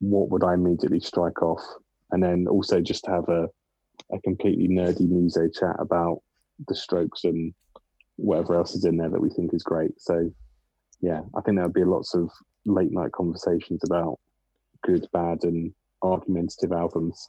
[0.00, 1.62] what would I immediately strike off?
[2.10, 3.48] And then also just have a,
[4.12, 6.22] a completely nerdy muso chat about
[6.68, 7.52] the strokes and
[8.16, 9.92] whatever else is in there that we think is great.
[9.98, 10.30] So
[11.00, 12.30] yeah, I think there would be lots of
[12.66, 14.18] late night conversations about
[14.82, 15.72] good, bad and
[16.02, 17.28] argumentative albums.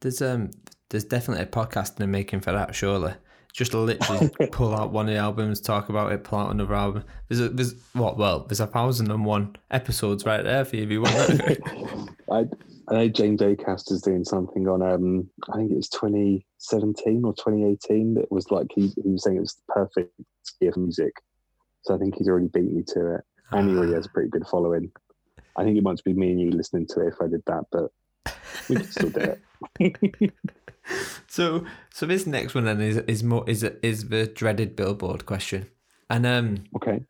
[0.00, 0.50] There's um,
[0.88, 2.74] there's definitely a podcast in the making for that.
[2.74, 3.14] Surely,
[3.52, 7.04] just literally pull out one of the albums, talk about it, pull out another album.
[7.28, 8.16] There's a, there's what?
[8.16, 12.18] Well, there's a thousand and one episodes right there for you if you want.
[12.30, 12.44] I
[12.90, 18.14] I know James Acaster's doing something on um I think it was 2017 or 2018
[18.14, 20.12] that was like he, he was saying it was the perfect
[20.60, 21.14] year for music.
[21.82, 23.20] So I think he's already beat me to it.
[23.52, 24.90] And he already has a pretty good following.
[25.56, 27.64] I think it might be me and you listening to it if I did that,
[27.72, 27.90] but
[28.68, 29.36] we can still do
[29.80, 30.32] it.
[31.28, 35.66] so so this next one then is is more is is the dreaded billboard question.
[36.08, 37.02] And um okay.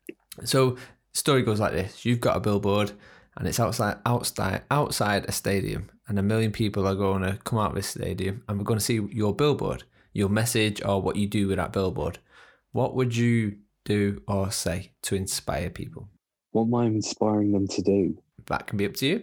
[0.44, 0.76] So
[1.12, 2.04] story goes like this.
[2.04, 2.92] You've got a billboard
[3.40, 7.58] and it's outside outside outside a stadium and a million people are going to come
[7.58, 9.82] out of this stadium and we're going to see your billboard,
[10.12, 12.18] your message or what you do with that billboard.
[12.72, 16.10] What would you do or say to inspire people?
[16.50, 18.18] What am I inspiring them to do?
[18.46, 19.22] That can be up to you.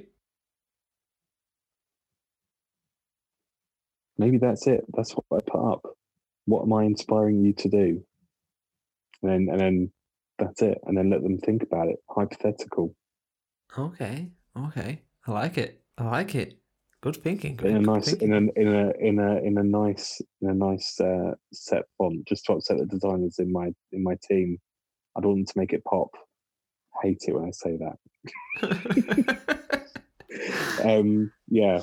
[4.18, 4.84] Maybe that's it.
[4.96, 5.86] That's what I put up.
[6.46, 8.04] What am I inspiring you to do?
[9.22, 9.92] And then, and then
[10.40, 10.80] that's it.
[10.88, 11.98] And then let them think about it.
[12.10, 12.96] Hypothetical.
[13.78, 14.30] Okay.
[14.58, 15.02] Okay.
[15.26, 15.82] I like it.
[15.98, 16.60] I like it.
[17.02, 17.56] Good thinking.
[17.56, 18.34] Good, in a nice, thinking.
[18.34, 22.28] in a in a in a in a nice in a nice uh, set font,
[22.28, 24.58] just to upset the designers in my in my team.
[25.16, 26.10] I don't want them to make it pop.
[26.96, 27.98] I hate it when I say that.
[30.84, 31.82] um, yeah,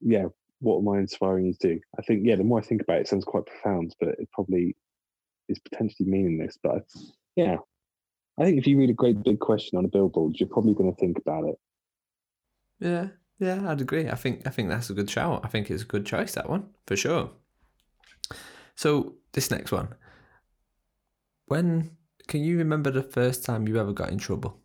[0.00, 0.26] yeah.
[0.60, 1.80] What am I inspiring you to do?
[1.98, 2.36] I think yeah.
[2.36, 4.76] The more I think about it, it sounds quite profound, but it probably
[5.48, 6.58] is potentially meaningless.
[6.60, 6.82] But
[7.36, 7.58] yeah,
[8.40, 10.90] I think if you read a great big question on a billboard, you're probably going
[10.90, 11.56] to think about it.
[12.80, 14.08] Yeah, yeah, I'd agree.
[14.08, 15.42] I think I think that's a good shout.
[15.44, 17.30] I think it's a good choice that one for sure.
[18.74, 19.94] So this next one,
[21.46, 21.90] when
[22.28, 24.58] can you remember the first time you ever got in trouble?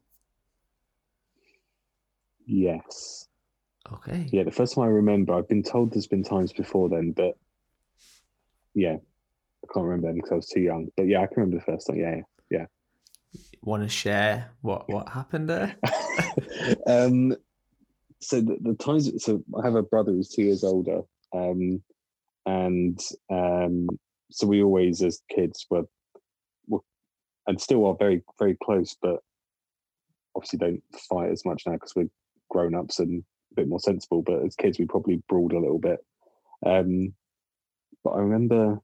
[2.46, 3.28] Yes.
[3.92, 4.30] Okay.
[4.32, 7.38] Yeah, the first time I remember, I've been told there's been times before then, but
[8.74, 10.88] yeah, I can't remember them because I was too young.
[10.96, 11.98] But yeah, I can remember the first time.
[11.98, 12.22] Yeah, yeah.
[13.66, 15.76] Want to share what what happened there?
[16.88, 17.36] um,
[18.22, 19.12] so the, the times.
[19.24, 21.02] So I have a brother who's two years older,
[21.34, 21.82] um,
[22.46, 23.00] and
[23.32, 23.90] um,
[24.30, 25.86] so we always, as kids, were,
[26.68, 26.82] were
[27.48, 29.22] and still are very very close, but
[30.36, 32.10] obviously don't fight as much now because we're
[32.52, 34.22] grown ups and a bit more sensible.
[34.22, 36.06] But as kids, we probably brawled a little bit.
[36.64, 37.16] Um,
[38.04, 38.80] but I remember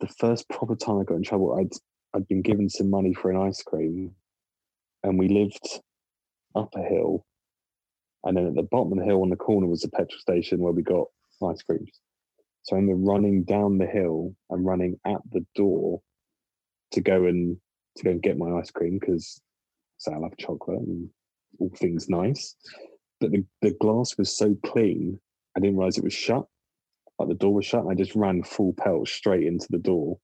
[0.00, 1.58] the first proper time I got in trouble.
[1.60, 1.74] I'd
[2.14, 4.12] I'd been given some money for an ice cream,
[5.02, 5.80] and we lived
[6.54, 7.24] up a hill,
[8.24, 10.58] and then at the bottom of the hill on the corner was a petrol station
[10.58, 11.06] where we got
[11.48, 12.00] ice creams.
[12.62, 16.02] So I remember running down the hill and running at the door
[16.92, 17.56] to go and
[17.96, 19.40] to go and get my ice cream because
[19.98, 21.08] so I love chocolate and
[21.58, 22.56] all things nice.
[23.20, 25.18] But the, the glass was so clean,
[25.56, 26.46] I didn't realize it was shut.
[27.18, 27.82] Like the door was shut.
[27.82, 30.18] And I just ran full pelt straight into the door.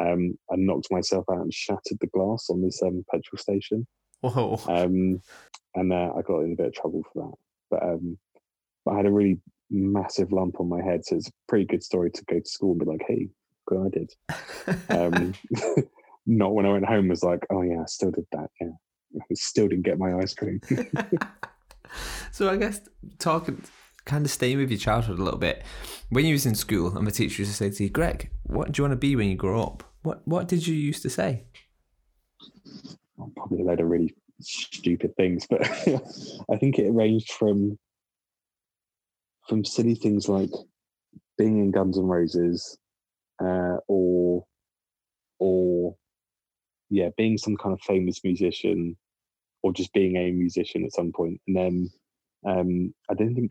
[0.00, 3.86] Um, I knocked myself out and shattered the glass on this um, petrol station.
[4.20, 4.60] Whoa.
[4.68, 5.20] Um,
[5.74, 7.36] and uh, I got in a bit of trouble for that.
[7.70, 8.18] But, um,
[8.88, 9.38] I had a really
[9.70, 11.04] massive lump on my head.
[11.04, 13.28] So it's a pretty good story to go to school and be like, hey,
[13.66, 14.12] good I did.
[14.88, 15.34] Um,
[16.26, 18.48] not when I went home was like, oh yeah, I still did that.
[18.60, 18.68] Yeah.
[19.20, 20.60] I still didn't get my ice cream.
[22.32, 22.80] so I guess
[23.18, 23.62] talking,
[24.06, 25.62] kind of staying with your childhood a little bit.
[26.08, 28.72] When you was in school and the teacher used to say to you, Greg, what
[28.72, 29.82] do you want to be when you grow up?
[30.02, 31.44] What What did you used to say?
[33.36, 35.62] Probably a load of really stupid things, but
[36.50, 37.78] I think it ranged from
[39.48, 40.50] from silly things like
[41.38, 42.78] being in Guns N' Roses,
[43.42, 44.44] uh, or
[45.38, 45.96] or
[46.90, 48.96] yeah, being some kind of famous musician,
[49.62, 51.40] or just being a musician at some point.
[51.46, 51.90] And then
[52.46, 53.50] um, I don't think,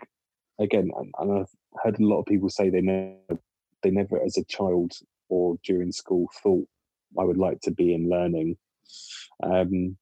[0.60, 1.50] again, and, I've
[1.84, 3.40] heard a lot of people say they never,
[3.84, 4.94] they never, as a child
[5.30, 6.68] or during school, thought
[7.20, 8.58] I would like to be in learning.
[9.44, 9.98] Um,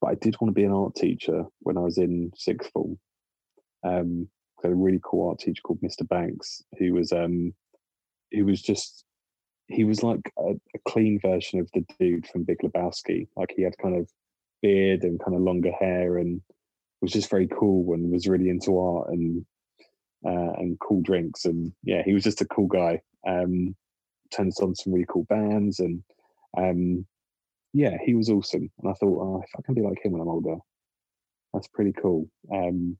[0.00, 2.98] but I did want to be an art teacher when I was in sixth form.
[3.84, 4.28] Um,
[4.62, 6.06] had a really cool art teacher called Mr.
[6.08, 7.54] Banks, who was um,
[8.32, 9.04] who was just
[9.68, 13.28] he was like a, a, clean version of the dude from Big Lebowski.
[13.36, 14.08] Like he had kind of
[14.62, 16.40] beard and kind of longer hair, and
[17.00, 19.44] was just very cool and was really into art and
[20.24, 21.44] uh, and cool drinks.
[21.44, 23.00] And yeah, he was just a cool guy.
[23.26, 23.74] Um,
[24.32, 26.02] turned on some really cool bands, and
[26.56, 27.06] um,
[27.72, 28.70] yeah, he was awesome.
[28.80, 30.56] And I thought, oh, if I can be like him when I'm older,
[31.52, 32.28] that's pretty cool.
[32.52, 32.96] Um,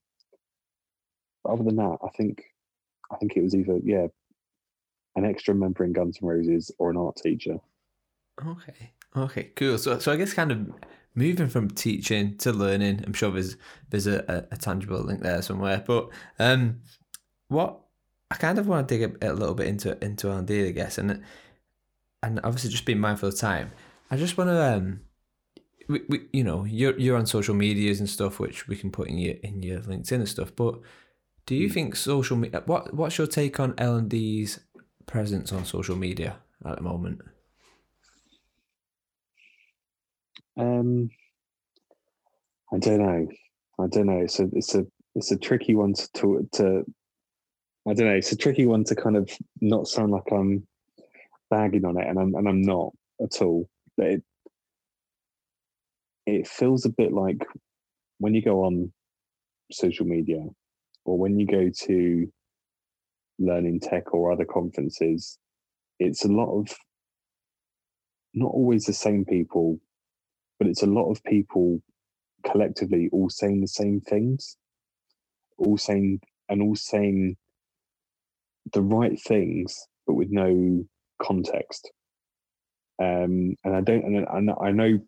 [1.42, 2.42] but other than that, I think
[3.10, 4.06] I think it was either yeah,
[5.14, 7.56] an extra member in Guns N' Roses or an art teacher.
[8.44, 8.92] Okay.
[9.16, 9.44] Okay.
[9.56, 9.78] Cool.
[9.78, 10.70] So so I guess kind of
[11.14, 13.02] moving from teaching to learning.
[13.06, 13.56] I'm sure there's
[13.90, 15.82] there's a, a tangible link there somewhere.
[15.86, 16.80] But um,
[17.48, 17.80] what
[18.30, 20.98] I kind of want to dig a, a little bit into into R&D, I guess,
[20.98, 21.22] and
[22.22, 23.72] and obviously just being mindful of time.
[24.10, 25.00] I just want to um,
[25.88, 29.08] we, we, you know, you're you're on social medias and stuff, which we can put
[29.08, 30.54] in your in your LinkedIn and stuff.
[30.54, 30.80] But
[31.46, 31.72] do you mm.
[31.72, 32.62] think social media?
[32.66, 34.60] What what's your take on L and D's
[35.06, 37.20] presence on social media at the moment?
[40.58, 41.10] Um,
[42.72, 43.28] I don't know.
[43.78, 44.18] I don't know.
[44.18, 46.84] It's a it's a it's a tricky one to to, to
[47.88, 48.14] I don't know.
[48.14, 49.30] It's a tricky one to kind of
[49.60, 50.66] not sound like I'm
[51.50, 53.68] bagging on it, and I'm and I'm not at all.
[53.96, 54.22] But it
[56.26, 57.44] it feels a bit like
[58.18, 58.92] when you go on
[59.72, 60.44] social media
[61.04, 62.32] or when you go to
[63.38, 65.38] learning tech or other conferences,
[66.00, 66.68] it's a lot of
[68.34, 69.80] not always the same people,
[70.58, 71.80] but it's a lot of people
[72.44, 74.56] collectively all saying the same things,
[75.58, 77.36] all saying and all saying
[78.72, 80.84] the right things, but with no
[81.22, 81.90] context.
[83.00, 84.98] Um, and I don't, and I know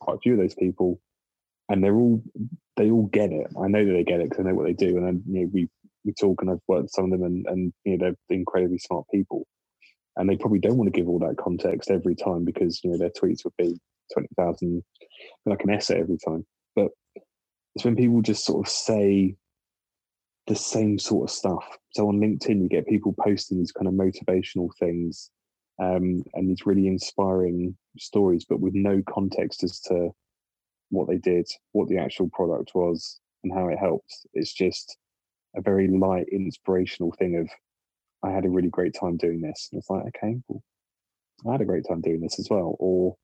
[0.00, 1.00] quite a few of those people,
[1.68, 2.22] and they're all
[2.76, 3.46] they all get it.
[3.60, 5.40] I know that they get it because I know what they do, and then you
[5.42, 5.68] know we
[6.04, 8.78] we talk, and I've worked with some of them, and and you know they're incredibly
[8.78, 9.46] smart people,
[10.16, 12.98] and they probably don't want to give all that context every time because you know
[12.98, 13.78] their tweets would be
[14.12, 14.82] twenty thousand
[15.44, 16.44] like an essay every time.
[16.74, 16.88] But
[17.74, 19.36] it's when people just sort of say
[20.46, 21.64] the same sort of stuff.
[21.90, 25.30] So on LinkedIn, you get people posting these kind of motivational things
[25.80, 30.10] um, and these really inspiring stories, but with no context as to
[30.90, 34.12] what they did, what the actual product was, and how it helped.
[34.34, 34.96] It's just
[35.56, 37.48] a very light, inspirational thing of,
[38.22, 39.68] I had a really great time doing this.
[39.70, 40.62] And it's like, okay, well,
[41.48, 42.76] I had a great time doing this as well.
[42.78, 43.16] Or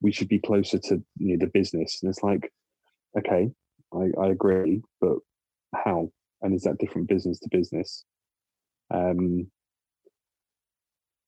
[0.00, 1.98] we should be closer to you know, the business.
[2.02, 2.52] And it's like,
[3.16, 3.50] okay,
[3.92, 5.18] I, I agree, but
[5.74, 6.10] how?
[6.42, 8.04] And is that different business to business?
[8.92, 9.50] Um,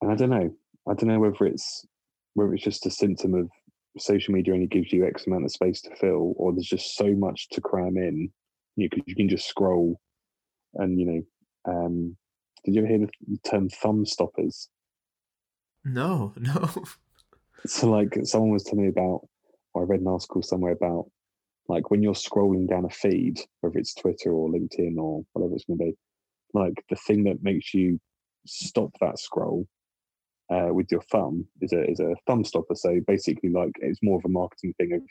[0.01, 0.51] and I don't know.
[0.89, 1.85] I don't know whether it's
[2.35, 3.51] whether it's just a symptom of
[3.99, 7.13] social media only gives you X amount of space to fill, or there's just so
[7.15, 8.31] much to cram in.
[8.77, 10.01] You know, you can just scroll,
[10.75, 11.23] and you know.
[11.67, 12.17] Um,
[12.65, 14.69] did you ever hear the term thumb stoppers?
[15.85, 16.69] No, no.
[17.67, 19.27] so, like, someone was telling me about,
[19.73, 21.11] or I read an article somewhere about,
[21.71, 25.65] like, when you're scrolling down a feed, whether it's Twitter or LinkedIn or whatever it's
[25.65, 25.97] going to be,
[26.53, 27.99] like, the thing that makes you
[28.47, 29.67] stop that scroll
[30.51, 32.75] uh, with your thumb is a is a thumb stopper.
[32.75, 35.03] So basically, like it's more of a marketing thing of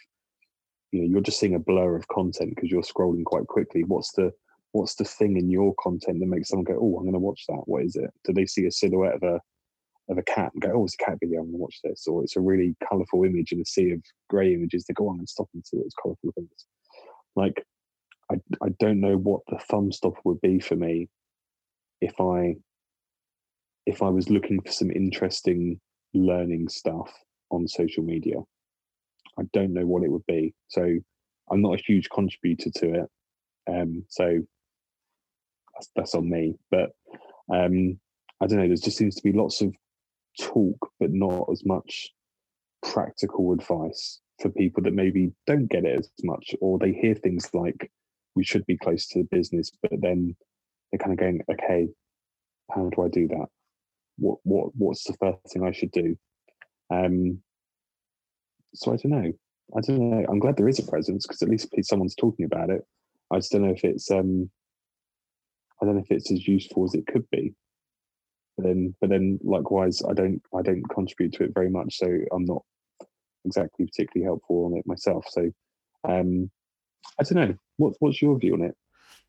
[0.92, 3.84] you know you're just seeing a blur of content because you're scrolling quite quickly.
[3.84, 4.32] What's the
[4.74, 7.44] what's the thing in your content that makes someone go, oh, I'm going to watch
[7.48, 7.64] that?
[7.66, 8.12] What is it?
[8.26, 9.42] Do they see a silhouette of a
[10.10, 12.08] of a cat and go, oh, it's a cat video, I'm going to watch this,
[12.08, 14.86] or it's a really colourful image in a sea of grey images.
[14.86, 16.66] They go on and stop and see those colourful things.
[17.36, 17.64] Like,
[18.32, 21.10] I I don't know what the thumb stopper would be for me
[22.02, 22.56] if I
[23.86, 25.80] if I was looking for some interesting
[26.14, 27.12] learning stuff
[27.52, 28.36] on social media.
[29.40, 30.54] I don't know what it would be.
[30.68, 30.98] So
[31.52, 33.10] I'm not a huge contributor to it.
[33.72, 34.40] Um, so
[35.74, 36.56] that's, that's on me.
[36.70, 36.92] But
[37.52, 38.00] um,
[38.42, 38.68] I don't know.
[38.68, 39.74] There just seems to be lots of
[40.40, 42.10] talk, but not as much
[42.84, 47.50] practical advice for people that maybe don't get it as much, or they hear things
[47.54, 47.92] like
[48.36, 50.36] we should be close to the business, but then
[50.92, 51.88] they're kind of going, okay,
[52.72, 53.48] how do I do that?
[54.20, 56.16] what what what's the first thing I should do?
[56.92, 57.40] Um,
[58.76, 59.34] so I don't know.
[59.76, 60.26] I don't know.
[60.30, 62.82] I'm glad there is a presence because at least someone's talking about it.
[63.32, 64.50] I just don't know if it's um,
[65.82, 67.54] I don't know if it's as useful as it could be.
[68.60, 72.08] But then, but then, likewise, I don't I don't contribute to it very much, so
[72.34, 72.64] I'm not
[73.46, 75.26] exactly particularly helpful on it myself.
[75.30, 75.50] So
[76.04, 76.52] um,
[77.18, 77.56] I don't know.
[77.78, 78.76] What, what's your view on it?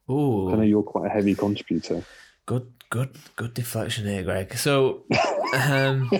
[0.08, 2.02] Oh, I know you're quite a heavy contributor.
[2.44, 4.56] Good, good, good deflection here, Greg.
[4.56, 5.04] So,
[5.54, 6.10] um,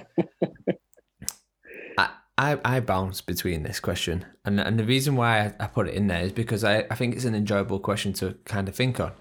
[1.98, 5.88] I, I, I bounce between this question, and and the reason why I, I put
[5.88, 8.76] it in there is because I, I think it's an enjoyable question to kind of
[8.76, 9.12] think on.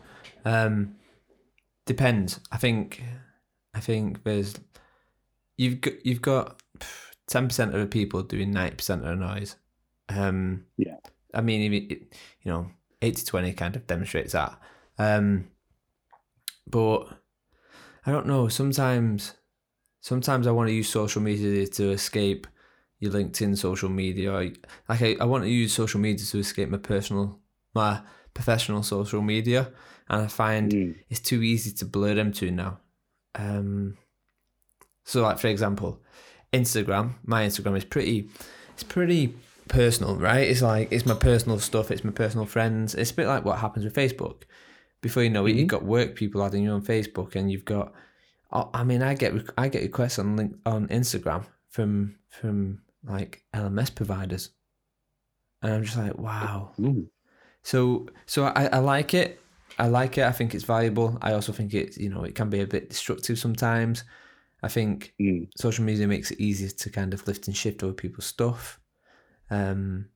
[0.46, 0.96] Um,
[1.88, 2.40] depends.
[2.52, 3.02] I think,
[3.74, 4.56] I think there's,
[5.58, 6.62] you've got you've got
[7.28, 9.56] ten percent of the people doing ninety percent of the noise.
[10.10, 10.98] Um, yeah.
[11.34, 11.92] I mean, it,
[12.42, 14.60] you know, 80 20 kind of demonstrates that.
[14.98, 15.50] Um,
[16.68, 17.08] but
[18.06, 18.48] I don't know.
[18.48, 19.36] Sometimes,
[20.02, 22.48] sometimes I want to use social media to escape
[23.00, 24.34] your LinkedIn social media.
[24.34, 27.40] Like I, I want to use social media to escape my personal,
[27.74, 28.02] my
[28.34, 29.72] professional social media,
[30.10, 30.96] and I find mm.
[31.10, 32.80] it's too easy to blur them two now.
[33.36, 33.98] Um,
[35.04, 36.00] so, like for example,
[36.54, 37.16] Instagram.
[37.24, 38.30] My Instagram is pretty.
[38.74, 39.36] It's pretty
[39.68, 40.48] personal, right?
[40.48, 41.92] It's like it's my personal stuff.
[41.92, 42.96] It's my personal friends.
[42.96, 44.44] It's a bit like what happens with Facebook
[45.02, 45.60] before you know it, mm-hmm.
[45.60, 47.94] you've got work people adding you on Facebook, and you've got.
[48.52, 53.44] Oh, I mean, I get I get requests on link, on Instagram from from like
[53.54, 54.50] LMS providers,
[55.62, 56.72] and I'm just like, wow.
[56.80, 57.08] Mm.
[57.64, 59.39] So so I, I like it.
[59.80, 60.26] I like it.
[60.26, 61.18] I think it's valuable.
[61.22, 64.04] I also think it you know it can be a bit destructive sometimes.
[64.62, 65.48] I think Mm.
[65.56, 68.80] social media makes it easier to kind of lift and shift over people's stuff.
[69.50, 70.10] Um,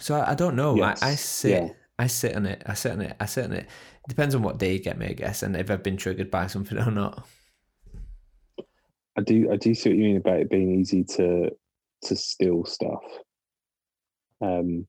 [0.00, 0.74] so I, I don't know.
[0.76, 1.68] Yes, I, I sit, yeah.
[1.98, 2.62] I sit on it.
[2.64, 3.16] I sit on it.
[3.20, 3.66] I sit on it.
[4.08, 6.46] Depends on what day you get me, I guess, and if I've been triggered by
[6.46, 7.26] something or not.
[9.18, 11.50] I do I do see what you mean about it being easy to
[12.04, 13.02] to steal stuff.
[14.40, 14.86] Um,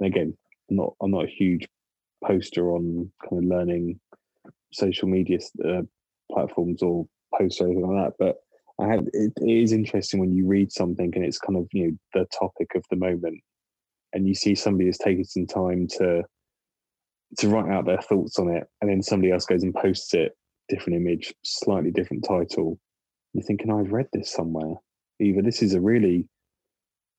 [0.00, 0.36] and again,
[0.70, 1.66] I'm not I'm not a huge
[2.24, 4.00] poster on kind of learning
[4.72, 5.82] social media uh,
[6.30, 7.06] platforms or
[7.36, 8.36] posts or anything like that, but
[8.80, 11.88] I have it, it is interesting when you read something and it's kind of you
[11.88, 13.40] know the topic of the moment,
[14.12, 16.22] and you see somebody has taken some time to
[17.38, 20.32] to write out their thoughts on it, and then somebody else goes and posts it,
[20.68, 22.78] different image, slightly different title.
[23.34, 24.74] You're thinking, I've read this somewhere.
[25.20, 26.26] Either this is a really,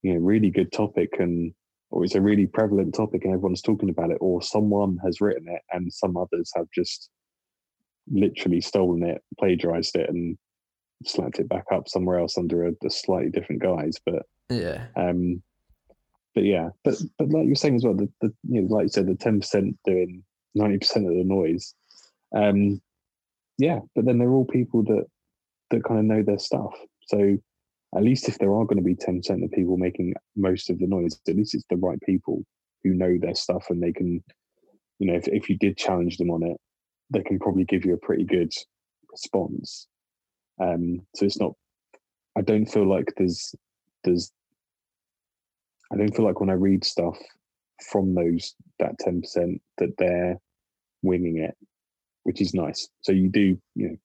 [0.01, 1.53] you know, really good topic, and
[1.91, 5.47] or it's a really prevalent topic, and everyone's talking about it, or someone has written
[5.47, 7.09] it, and some others have just
[8.11, 10.37] literally stolen it, plagiarized it, and
[11.05, 13.97] slapped it back up somewhere else under a, a slightly different guise.
[14.05, 15.41] But Yeah, um,
[16.35, 18.89] but yeah, but but like you're saying as well, the, the you know, like you
[18.89, 20.23] said, the ten percent doing
[20.55, 21.73] ninety percent of the noise.
[22.35, 22.81] Um,
[23.57, 25.05] yeah, but then they're all people that
[25.71, 26.73] that kind of know their stuff.
[27.07, 27.37] So
[27.95, 30.79] at least if there are going to be ten percent of people making most of
[30.79, 32.43] the noise, at least it's the right people
[32.83, 34.23] who know their stuff and they can,
[34.99, 36.57] you know, if if you did challenge them on it,
[37.09, 38.51] they can probably give you a pretty good
[39.11, 39.87] response.
[40.61, 41.53] Um, so it's not.
[42.37, 43.55] I don't feel like there's
[44.03, 44.31] there's
[45.91, 47.17] I don't feel like when I read stuff
[47.89, 50.39] from those that ten percent that they're
[51.01, 51.57] winging it,
[52.23, 52.87] which is nice.
[53.01, 53.95] So you do, you know,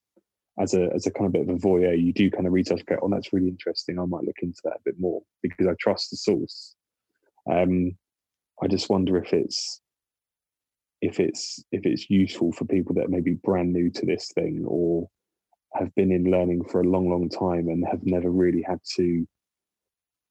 [0.59, 2.81] as a as a kind of bit of a voyeur, you do kind of stuff.
[2.87, 3.99] and oh, that's really interesting.
[3.99, 6.75] I might look into that a bit more because I trust the source.
[7.51, 7.97] Um,
[8.61, 9.81] I just wonder if it's
[11.01, 14.63] if it's if it's useful for people that may be brand new to this thing
[14.65, 15.09] or
[15.75, 19.27] have been in learning for a long, long time and have never really had to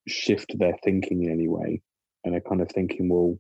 [0.09, 1.83] shift their thinking in any way
[2.25, 3.39] and are kind of thinking, well,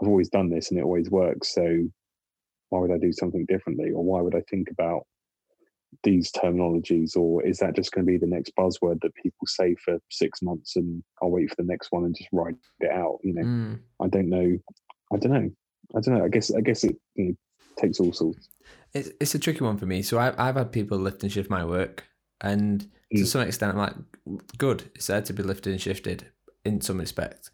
[0.00, 1.52] I've always done this and it always works.
[1.52, 1.88] So
[2.68, 3.90] why would I do something differently?
[3.90, 5.02] Or why would I think about
[6.02, 7.16] these terminologies?
[7.16, 10.42] Or is that just going to be the next buzzword that people say for six
[10.42, 13.18] months and I'll wait for the next one and just write it out?
[13.22, 13.80] You know, Mm.
[14.00, 14.58] I don't know.
[15.12, 15.50] I don't know.
[15.96, 16.24] I don't know.
[16.24, 17.34] I guess I guess it you know,
[17.78, 18.48] takes all sorts.
[18.92, 20.02] It's it's a tricky one for me.
[20.02, 22.04] So I've I've had people lift and shift my work,
[22.40, 22.80] and
[23.14, 23.26] to Mm.
[23.26, 23.94] some extent, I'm like,
[24.58, 24.90] good.
[24.96, 26.26] It's there to be lifted and shifted
[26.64, 27.50] in some respect,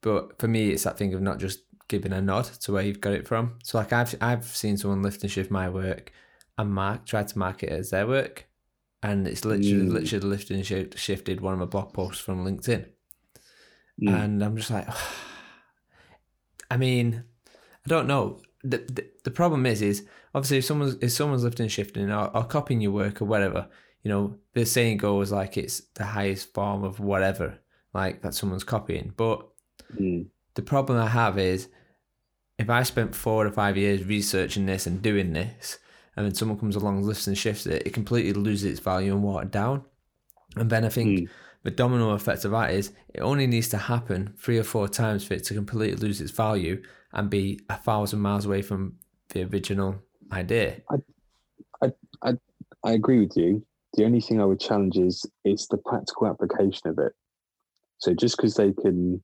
[0.00, 3.00] but for me, it's that thing of not just giving a nod to where you've
[3.00, 3.58] got it from.
[3.64, 6.12] So like I've I've seen someone lift and shift my work,
[6.58, 8.46] and mark tried to mark it as their work,
[9.02, 9.92] and it's literally Mm.
[9.92, 12.86] literally lifted and shift, shifted one of my blog posts from LinkedIn,
[14.02, 14.08] Mm.
[14.14, 14.88] and I'm just like,
[16.70, 17.24] I mean,
[17.84, 18.40] I don't know.
[18.62, 22.34] The, the the problem is is obviously if someone's if someone's lifting and shifting or,
[22.34, 23.68] or copying your work or whatever,
[24.02, 27.58] you know, the saying goes like it's the highest form of whatever,
[27.92, 29.12] like that someone's copying.
[29.16, 29.46] But
[30.00, 30.26] Mm.
[30.54, 31.68] the problem I have is
[32.58, 35.78] if I spent four or five years researching this and doing this,
[36.16, 39.22] and then someone comes along, lifts and shifts it, it completely loses its value and
[39.22, 39.84] watered down.
[40.56, 41.28] And then I think Mm.
[41.64, 45.24] the domino effect of that is it only needs to happen three or four times
[45.24, 48.98] for it to completely lose its value and be a thousand miles away from
[49.30, 49.96] the original
[50.32, 50.82] idea.
[52.22, 52.38] I
[52.84, 53.64] I agree with you.
[53.94, 57.12] The only thing I would challenge is it's the practical application of it.
[57.98, 59.22] So just because they can,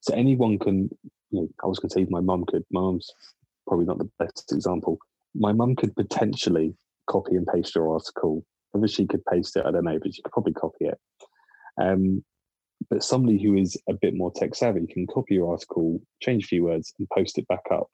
[0.00, 0.90] so anyone can.
[1.32, 2.64] You know, I was going to say my mum could.
[2.70, 3.08] My mum's
[3.66, 4.98] probably not the best example.
[5.34, 6.74] My mum could potentially
[7.08, 8.44] copy and paste your article.
[8.72, 10.98] Whether she could paste it, I don't know, but she could probably copy it.
[11.80, 12.24] Um,
[12.88, 16.46] but somebody who is a bit more tech savvy can copy your article, change a
[16.48, 17.88] few words, and post it back up.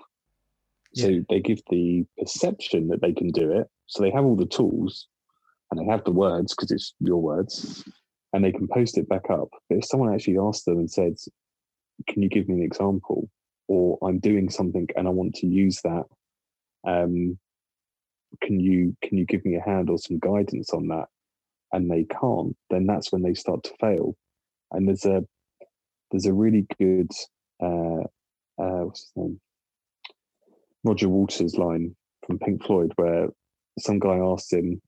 [0.95, 1.20] So Yeah.
[1.28, 3.68] they give the perception that they can do it.
[3.87, 5.09] So they have all the tools
[5.70, 7.84] and they have the words because it's your words
[8.32, 9.49] and they can post it back up.
[9.68, 11.16] But if someone actually asked them and said,
[12.09, 13.28] Can you give me an example?
[13.68, 16.05] Or I'm doing something and I want to use that.
[16.87, 17.39] Um,
[18.43, 21.07] can you can you give me a hand or some guidance on that?
[21.72, 24.16] And they can't, then that's when they start to fail.
[24.70, 25.24] And there's a
[26.11, 27.11] there's a really good
[27.62, 28.05] uh,
[28.59, 29.41] uh, what's his name?
[30.84, 33.28] Roger Waters line from Pink Floyd where
[33.78, 34.80] some guy asked him,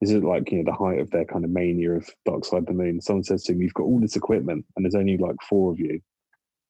[0.00, 2.58] is it like, you know, the height of their kind of mania of Dark Side
[2.58, 3.00] of the Moon?
[3.00, 5.80] Someone says to him, You've got all this equipment and there's only like four of
[5.80, 6.00] you.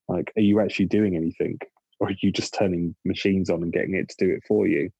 [0.09, 1.59] Like, are you actually doing anything?
[1.99, 4.91] Or are you just turning machines on and getting it to do it for you?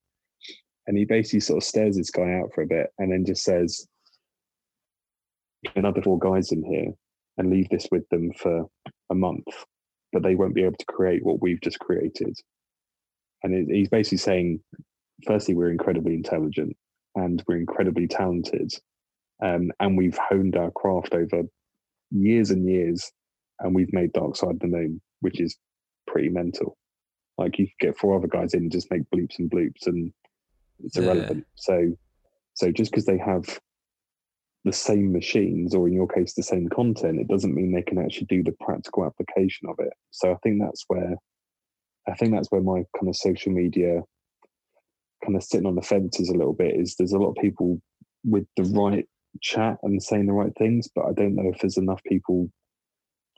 [0.87, 3.43] And he basically sort of stares this guy out for a bit and then just
[3.43, 3.85] says,
[5.75, 6.93] another four guys in here
[7.37, 8.67] and leave this with them for
[9.09, 9.45] a month
[10.11, 12.35] but they won't be able to create what we've just created.
[13.43, 14.61] And it, he's basically saying,
[15.25, 16.75] firstly, we're incredibly intelligent
[17.15, 18.71] and we're incredibly talented,
[19.43, 21.43] um, and we've honed our craft over
[22.11, 23.11] years and years,
[23.59, 25.57] and we've made Dark Side of the Moon, which is
[26.05, 26.77] pretty mental.
[27.37, 30.11] Like you could get four other guys in and just make bleeps and bloops, and
[30.83, 31.39] it's irrelevant.
[31.39, 31.43] Yeah.
[31.55, 31.97] So,
[32.53, 33.59] so just because they have
[34.65, 37.99] the same machines, or in your case, the same content, it doesn't mean they can
[37.99, 39.93] actually do the practical application of it.
[40.11, 41.15] So I think that's where,
[42.07, 44.01] I think that's where my kind of social media,
[45.23, 47.79] kind of sitting on the fences a little bit, is there's a lot of people
[48.25, 49.07] with the right
[49.41, 52.49] chat and saying the right things, but I don't know if there's enough people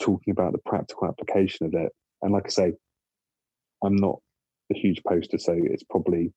[0.01, 1.91] talking about the practical application of it.
[2.21, 2.73] And like I say,
[3.84, 4.19] I'm not
[4.71, 6.32] a huge poster, so it's probably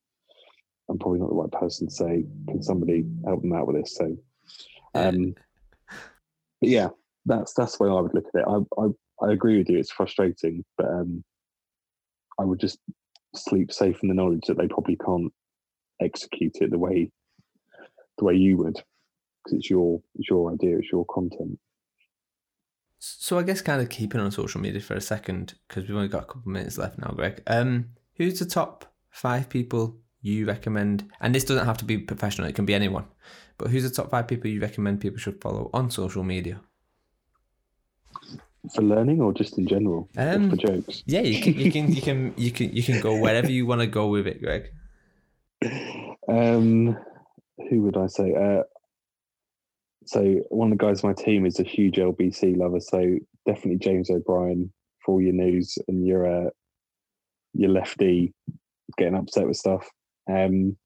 [0.91, 3.97] I'm probably not the right person to say, can somebody help them out with this?
[3.97, 4.17] So,
[4.95, 5.35] um,
[6.61, 6.89] yeah,
[7.25, 8.47] that's that's the way I would look at it.
[8.47, 8.89] I, I
[9.27, 9.79] I agree with you.
[9.79, 11.25] It's frustrating, but um,
[12.39, 12.79] I would just
[13.35, 15.33] sleep safe in the knowledge that they probably can't
[16.01, 17.11] execute it the way
[18.19, 18.75] the way you would,
[19.45, 21.59] because it's your it's your idea, it's your content.
[23.05, 26.07] So I guess kind of keeping on social media for a second because we've only
[26.07, 27.43] got a couple of minutes left now, Greg.
[27.49, 31.11] Um, who's the top five people you recommend?
[31.21, 33.07] And this doesn't have to be professional; it can be anyone.
[33.59, 36.61] But who's the top five people you recommend people should follow on social media?
[38.73, 40.09] For learning or just in general?
[40.17, 41.03] Um, for jokes?
[41.05, 43.81] Yeah, you can, you can, you can, you can, you can go wherever you want
[43.81, 44.71] to go with it, Greg.
[46.29, 46.97] Um,
[47.69, 48.33] who would I say?
[48.33, 48.63] Uh,
[50.13, 53.79] so one of the guys on my team is a huge LBC lover, so definitely
[53.79, 56.51] James O'Brien for all your news and your uh,
[57.55, 58.35] your lefty
[58.99, 59.89] getting upset with stuff.
[60.31, 60.77] Um,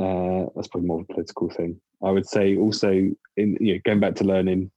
[0.00, 1.80] uh, that's probably more of a political thing.
[2.00, 2.90] I would say also
[3.36, 4.70] in you know, going back to learning,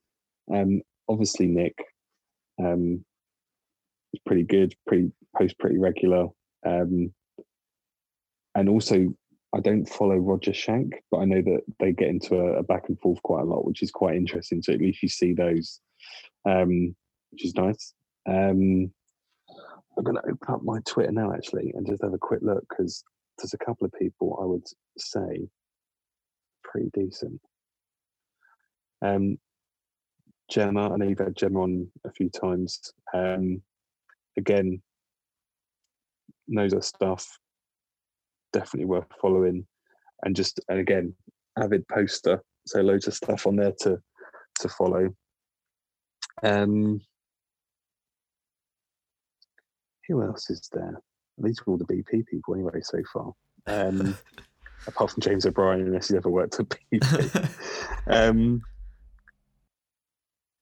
[0.51, 1.77] um, obviously Nick
[2.59, 3.05] um,
[4.11, 6.29] is pretty good, pretty post pretty regular,
[6.65, 7.13] um,
[8.55, 9.13] and also
[9.53, 12.87] I don't follow Roger Schank, but I know that they get into a, a, back
[12.87, 14.61] and forth quite a lot, which is quite interesting.
[14.61, 15.81] So at least you see those,
[16.45, 16.95] um,
[17.31, 17.93] which is nice.
[18.27, 18.91] Um,
[19.97, 22.63] I'm going to open up my Twitter now, actually, and just have a quick look
[22.69, 23.03] because
[23.37, 24.65] there's a couple of people I would
[24.97, 25.49] say
[26.63, 27.41] pretty decent.
[29.01, 29.37] Um,
[30.49, 32.93] Gemma, I know you've had Gemma on a few times.
[33.13, 33.61] Um,
[34.37, 34.81] again,
[36.47, 37.39] knows her stuff,
[38.53, 39.65] definitely worth following.
[40.23, 41.13] And just and again,
[41.57, 43.99] avid poster, so loads of stuff on there to
[44.59, 45.09] to follow.
[46.43, 47.01] Um,
[50.07, 51.01] who else is there?
[51.37, 53.33] These are all the BP people anyway so far.
[53.67, 54.17] Um,
[54.87, 57.49] apart from James O'Brien, unless he's ever worked at BP.
[58.07, 58.61] um,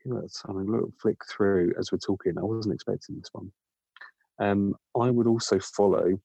[0.03, 0.41] who else?
[0.47, 2.37] I'm going to flick through as we're talking.
[2.37, 3.51] I wasn't expecting this one.
[4.39, 6.19] Um, I would also follow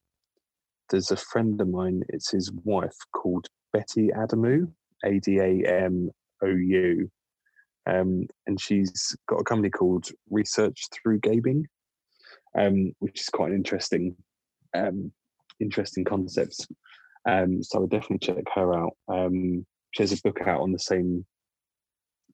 [0.89, 4.71] there's a friend of mine, it's his wife called Betty Adamou,
[5.03, 6.09] A D A M
[6.43, 7.09] O U.
[7.87, 11.67] Um, and she's got a company called Research Through Gaming,
[12.57, 14.15] um, which is quite an interesting,
[14.75, 15.11] um,
[15.59, 16.67] interesting concept.
[17.27, 18.93] Um, so I would definitely check her out.
[19.07, 21.25] Um, she has a book out on the same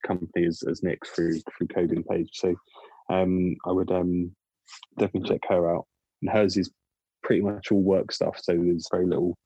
[0.06, 2.30] company as, as Nick through through Kogan Page.
[2.32, 2.54] So
[3.10, 3.88] um, I would
[4.98, 5.86] definitely check her out.
[6.22, 6.70] And hers is
[7.22, 8.38] pretty much all work stuff.
[8.42, 9.36] So there's very little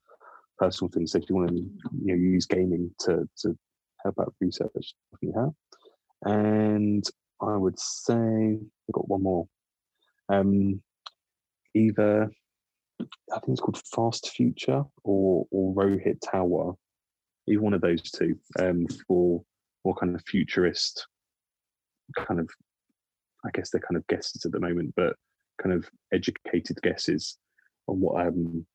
[0.57, 1.11] personal things.
[1.11, 1.71] So if you want to you
[2.05, 3.57] know use gaming to to
[4.03, 5.51] help out research, you have.
[6.23, 7.03] And
[7.41, 8.13] I would say
[8.59, 9.47] I've got one more.
[10.29, 10.81] Um,
[11.73, 12.29] either
[12.99, 16.75] I think it's called Fast Future or or Rohit Talwar,
[17.47, 19.43] Either one of those two um, for
[19.85, 21.07] more kind of futurist
[22.15, 22.49] kind of
[23.45, 25.15] I guess they're kind of guesses at the moment, but
[25.61, 27.37] kind of educated guesses
[27.87, 28.65] on what um,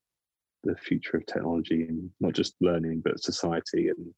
[0.64, 4.14] the future of technology and not just learning but society and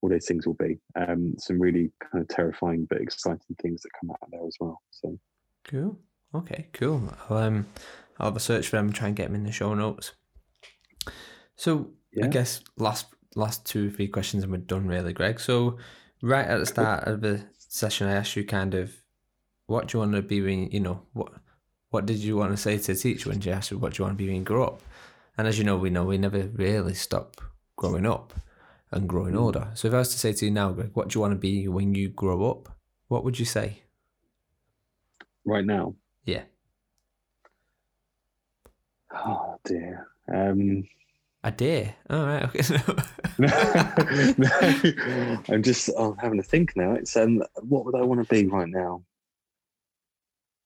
[0.00, 0.78] all those things will be.
[0.96, 4.80] Um, some really kind of terrifying but exciting things that come out there as well.
[4.90, 5.18] So
[5.64, 5.98] cool.
[6.34, 7.12] Okay, cool.
[7.28, 7.66] I'll um,
[8.18, 10.12] I'll have a search for them and try and get them in the show notes.
[11.56, 12.26] So yeah.
[12.26, 15.40] I guess last last two three questions and we're done really, Greg.
[15.40, 15.78] So
[16.22, 18.92] right at the start of the session, I asked you kind of
[19.66, 21.32] what do you want to be when you know what
[21.92, 23.98] what did you want to say to the teacher when she asked you what do
[23.98, 24.82] you want to be when you grow up?
[25.36, 27.40] And as you know, we know we never really stop
[27.76, 28.32] growing up
[28.90, 29.40] and growing mm.
[29.40, 29.68] older.
[29.74, 31.38] So if I was to say to you now, Greg, what do you want to
[31.38, 32.70] be when you grow up?
[33.08, 33.82] What would you say?
[35.44, 35.94] Right now?
[36.24, 36.44] Yeah.
[39.14, 40.08] Oh dear.
[40.32, 40.84] Um
[41.44, 41.94] a deer.
[42.08, 42.44] All right.
[42.44, 42.62] Okay.
[43.38, 43.48] no,
[45.54, 46.92] I'm just I'm having to think now.
[46.92, 49.02] It's um, what would I want to be right now?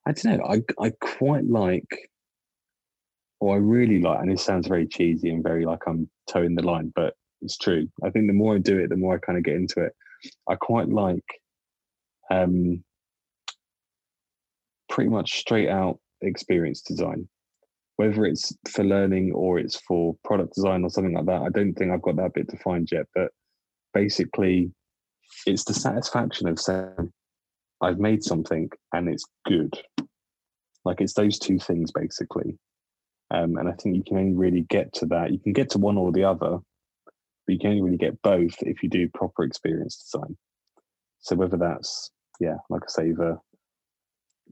[0.06, 0.44] I don't know.
[0.46, 2.10] I I quite like,
[3.40, 6.64] or I really like, and it sounds very cheesy and very like I'm toeing the
[6.64, 7.88] line, but it's true.
[8.04, 9.92] I think the more I do it, the more I kind of get into it.
[10.48, 11.24] I quite like,
[12.30, 12.82] um,
[14.88, 17.28] pretty much straight out experience design,
[17.96, 21.42] whether it's for learning or it's for product design or something like that.
[21.42, 23.30] I don't think I've got that bit defined yet, but
[23.92, 24.70] basically,
[25.46, 27.12] it's the satisfaction of saying
[27.80, 29.74] I've made something and it's good.
[30.84, 32.58] Like it's those two things basically.
[33.30, 35.32] Um, and I think you can only really get to that.
[35.32, 36.58] You can get to one or the other,
[37.46, 40.36] but you can only really get both if you do proper experience design.
[41.20, 42.10] So whether that's
[42.40, 43.38] yeah, like I say, the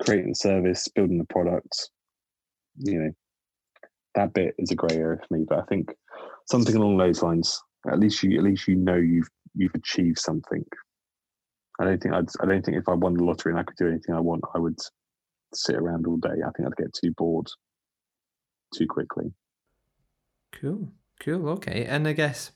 [0.01, 1.91] creating the service, building the product,
[2.79, 3.11] you know,
[4.14, 5.45] that bit is a grey area for me.
[5.49, 5.95] But I think
[6.47, 7.61] something along those lines.
[7.91, 10.64] At least you, at least you know you've you've achieved something.
[11.81, 12.29] I don't think I'd.
[12.41, 14.43] I don't think if I won the lottery and I could do anything I want,
[14.55, 14.79] I would
[15.53, 16.29] sit around all day.
[16.29, 17.49] I think I'd get too bored
[18.75, 19.33] too quickly.
[20.53, 21.49] Cool, cool.
[21.51, 22.53] Okay, and I guess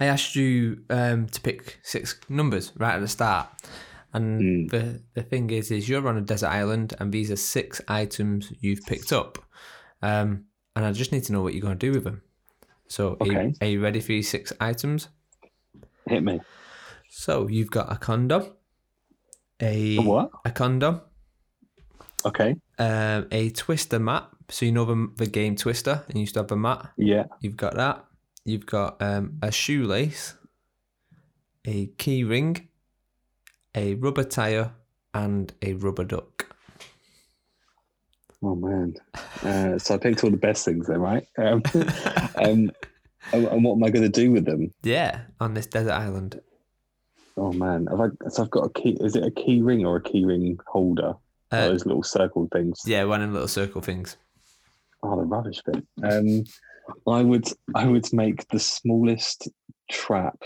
[0.00, 3.48] I asked you um, to pick six numbers right at the start,
[4.12, 4.70] and mm.
[4.70, 8.52] the the thing is, is you're on a desert island, and these are six items
[8.60, 9.38] you've picked up,
[10.00, 12.22] um, and I just need to know what you're going to do with them.
[12.88, 13.34] So, okay.
[13.34, 15.08] are, you, are you ready for your six items?
[16.06, 16.40] Hit me.
[17.14, 18.54] So you've got a condom,
[19.60, 20.30] a, a what?
[20.46, 21.02] A condom.
[22.24, 22.56] Okay.
[22.78, 24.30] Um, a twister mat.
[24.48, 26.90] So you know the, the game Twister, and you used to have a mat.
[26.96, 27.24] Yeah.
[27.42, 28.06] You've got that.
[28.46, 30.34] You've got um, a shoelace,
[31.66, 32.68] a key ring,
[33.74, 34.72] a rubber tire,
[35.12, 36.46] and a rubber duck.
[38.42, 38.94] Oh man!
[39.44, 41.26] Uh, so I picked all the best things then, right?
[41.36, 41.62] Um,
[42.36, 42.72] um,
[43.32, 44.72] and what am I going to do with them?
[44.82, 46.40] Yeah, on this desert island.
[47.36, 48.28] Oh man, have I?
[48.28, 48.96] So I've got a key.
[49.00, 51.14] Is it a key ring or a key ring holder?
[51.50, 52.80] Uh, those little circle things.
[52.86, 54.16] Yeah, one of the little circle things.
[55.02, 55.84] Oh, the rubbish bit.
[56.02, 56.44] Um,
[57.06, 59.48] I would I would make the smallest
[59.90, 60.42] trap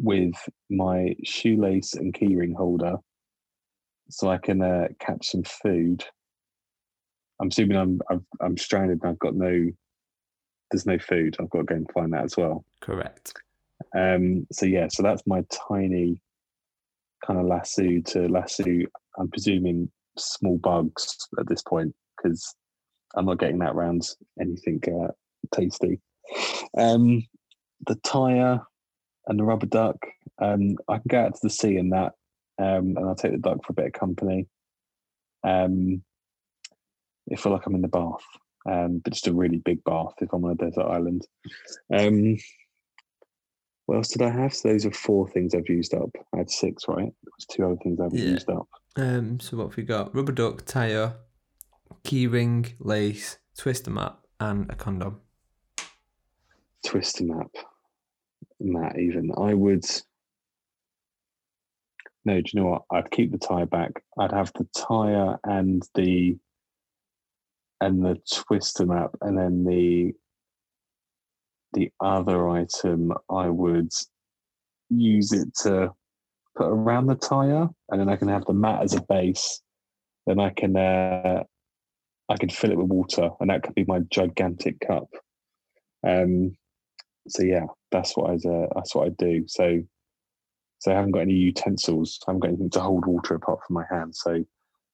[0.00, 0.34] with
[0.70, 2.96] my shoelace and keyring holder,
[4.08, 6.04] so I can uh, catch some food.
[7.40, 9.70] I'm assuming I'm I'm, I'm stranded and I've got no.
[10.70, 11.36] There's no food.
[11.38, 12.64] I've got to go and find that as well.
[12.80, 13.34] Correct.
[13.96, 16.20] Um, so yeah, so that's my tiny
[17.24, 18.64] kind of lasso to lasso.
[19.18, 22.54] I'm presuming small bugs at this point because
[23.16, 24.08] I'm not getting that around
[24.40, 25.12] anything uh,
[25.54, 26.00] tasty.
[26.76, 27.26] Um,
[27.86, 28.60] the tire
[29.26, 29.96] and the rubber duck.
[30.40, 32.12] Um, I can go out to the sea in that,
[32.58, 34.46] um, and I'll take the duck for a bit of company.
[35.46, 36.02] Um,
[37.32, 38.24] I feel like I'm in the bath,
[38.70, 41.26] um, but just a really big bath if I'm on a desert island.
[41.92, 42.36] Um,
[43.86, 44.54] what else did I have?
[44.54, 46.10] So those are four things I've used up.
[46.34, 47.12] I had six, right?
[47.22, 48.30] There was two other things I've yeah.
[48.30, 48.68] used up.
[48.96, 50.14] Um, so what have we got?
[50.14, 51.14] Rubber duck, tire,
[52.04, 55.20] keyring, lace, twister map, and a condom.
[56.86, 57.50] Twister map,
[58.60, 58.98] Matt.
[58.98, 59.84] Even I would.
[62.24, 62.82] No, do you know what?
[62.90, 64.02] I'd keep the tire back.
[64.18, 66.38] I'd have the tire and the
[67.80, 70.14] and the twister map, and then the
[71.74, 73.90] the other item I would
[74.90, 75.92] use it to
[76.56, 79.60] put around the tire, and then I can have the mat as a base.
[80.26, 81.44] Then I can uh,
[82.28, 85.08] I can fill it with water, and that could be my gigantic cup.
[86.06, 86.56] Um,
[87.28, 89.44] so yeah, that's what I uh, that's what I do.
[89.46, 89.82] So
[90.78, 92.18] so I haven't got any utensils.
[92.26, 94.20] I haven't got anything to hold water apart from my hands.
[94.22, 94.44] So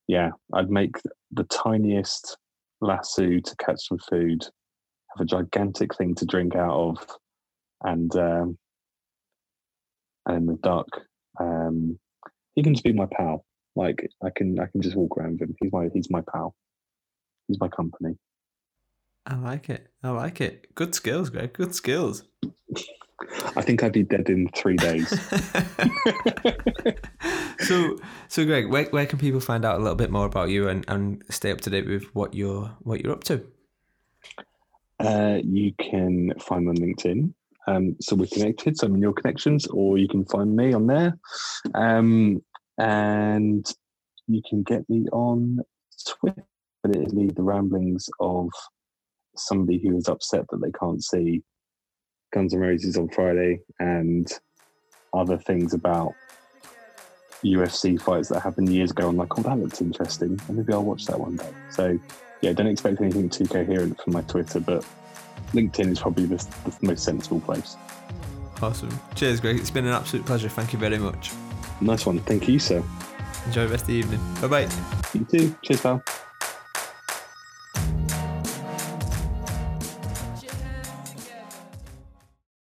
[0.06, 0.96] yeah, I'd make
[1.32, 2.36] the tiniest
[2.80, 4.46] lasso to catch some food
[5.16, 7.06] have a gigantic thing to drink out of,
[7.82, 8.58] and um,
[10.26, 10.86] and the duck.
[11.38, 11.98] Um,
[12.54, 13.44] he can just be my pal.
[13.76, 15.56] Like I can, I can just walk around with him.
[15.60, 16.54] He's my, he's my pal.
[17.48, 18.16] He's my company.
[19.26, 19.88] I like it.
[20.02, 20.74] I like it.
[20.74, 21.52] Good skills, Greg.
[21.52, 22.24] Good skills.
[23.56, 25.08] I think I'd be dead in three days.
[27.60, 27.98] so,
[28.28, 30.84] so Greg, where, where can people find out a little bit more about you and,
[30.88, 33.44] and stay up to date with what you're what you're up to?
[35.00, 37.32] Uh, you can find me on LinkedIn.
[37.66, 38.76] Um, so we're connected.
[38.76, 41.18] So I'm in your connections, or you can find me on there.
[41.74, 42.42] Um,
[42.78, 43.66] and
[44.26, 45.60] you can get me on
[46.08, 46.44] Twitter.
[46.82, 48.48] But it is the ramblings of
[49.36, 51.42] somebody who is upset that they can't see
[52.32, 54.30] Guns N' Roses on Friday and
[55.12, 56.14] other things about
[57.44, 59.08] UFC fights that happened years ago.
[59.08, 60.40] I'm like, oh, that looks interesting.
[60.48, 61.50] And maybe I'll watch that one day.
[61.70, 61.98] So
[62.40, 64.84] yeah, don't expect anything too coherent from my Twitter, but
[65.52, 67.76] LinkedIn is probably the, the most sensible place.
[68.62, 68.90] Awesome.
[69.14, 69.58] Cheers, Greg.
[69.58, 70.48] It's been an absolute pleasure.
[70.48, 71.32] Thank you very much.
[71.80, 72.18] Nice one.
[72.20, 72.82] Thank you, sir.
[73.46, 74.20] Enjoy the rest of the evening.
[74.40, 74.68] Bye bye.
[75.14, 75.56] You too.
[75.62, 76.02] Cheers, pal.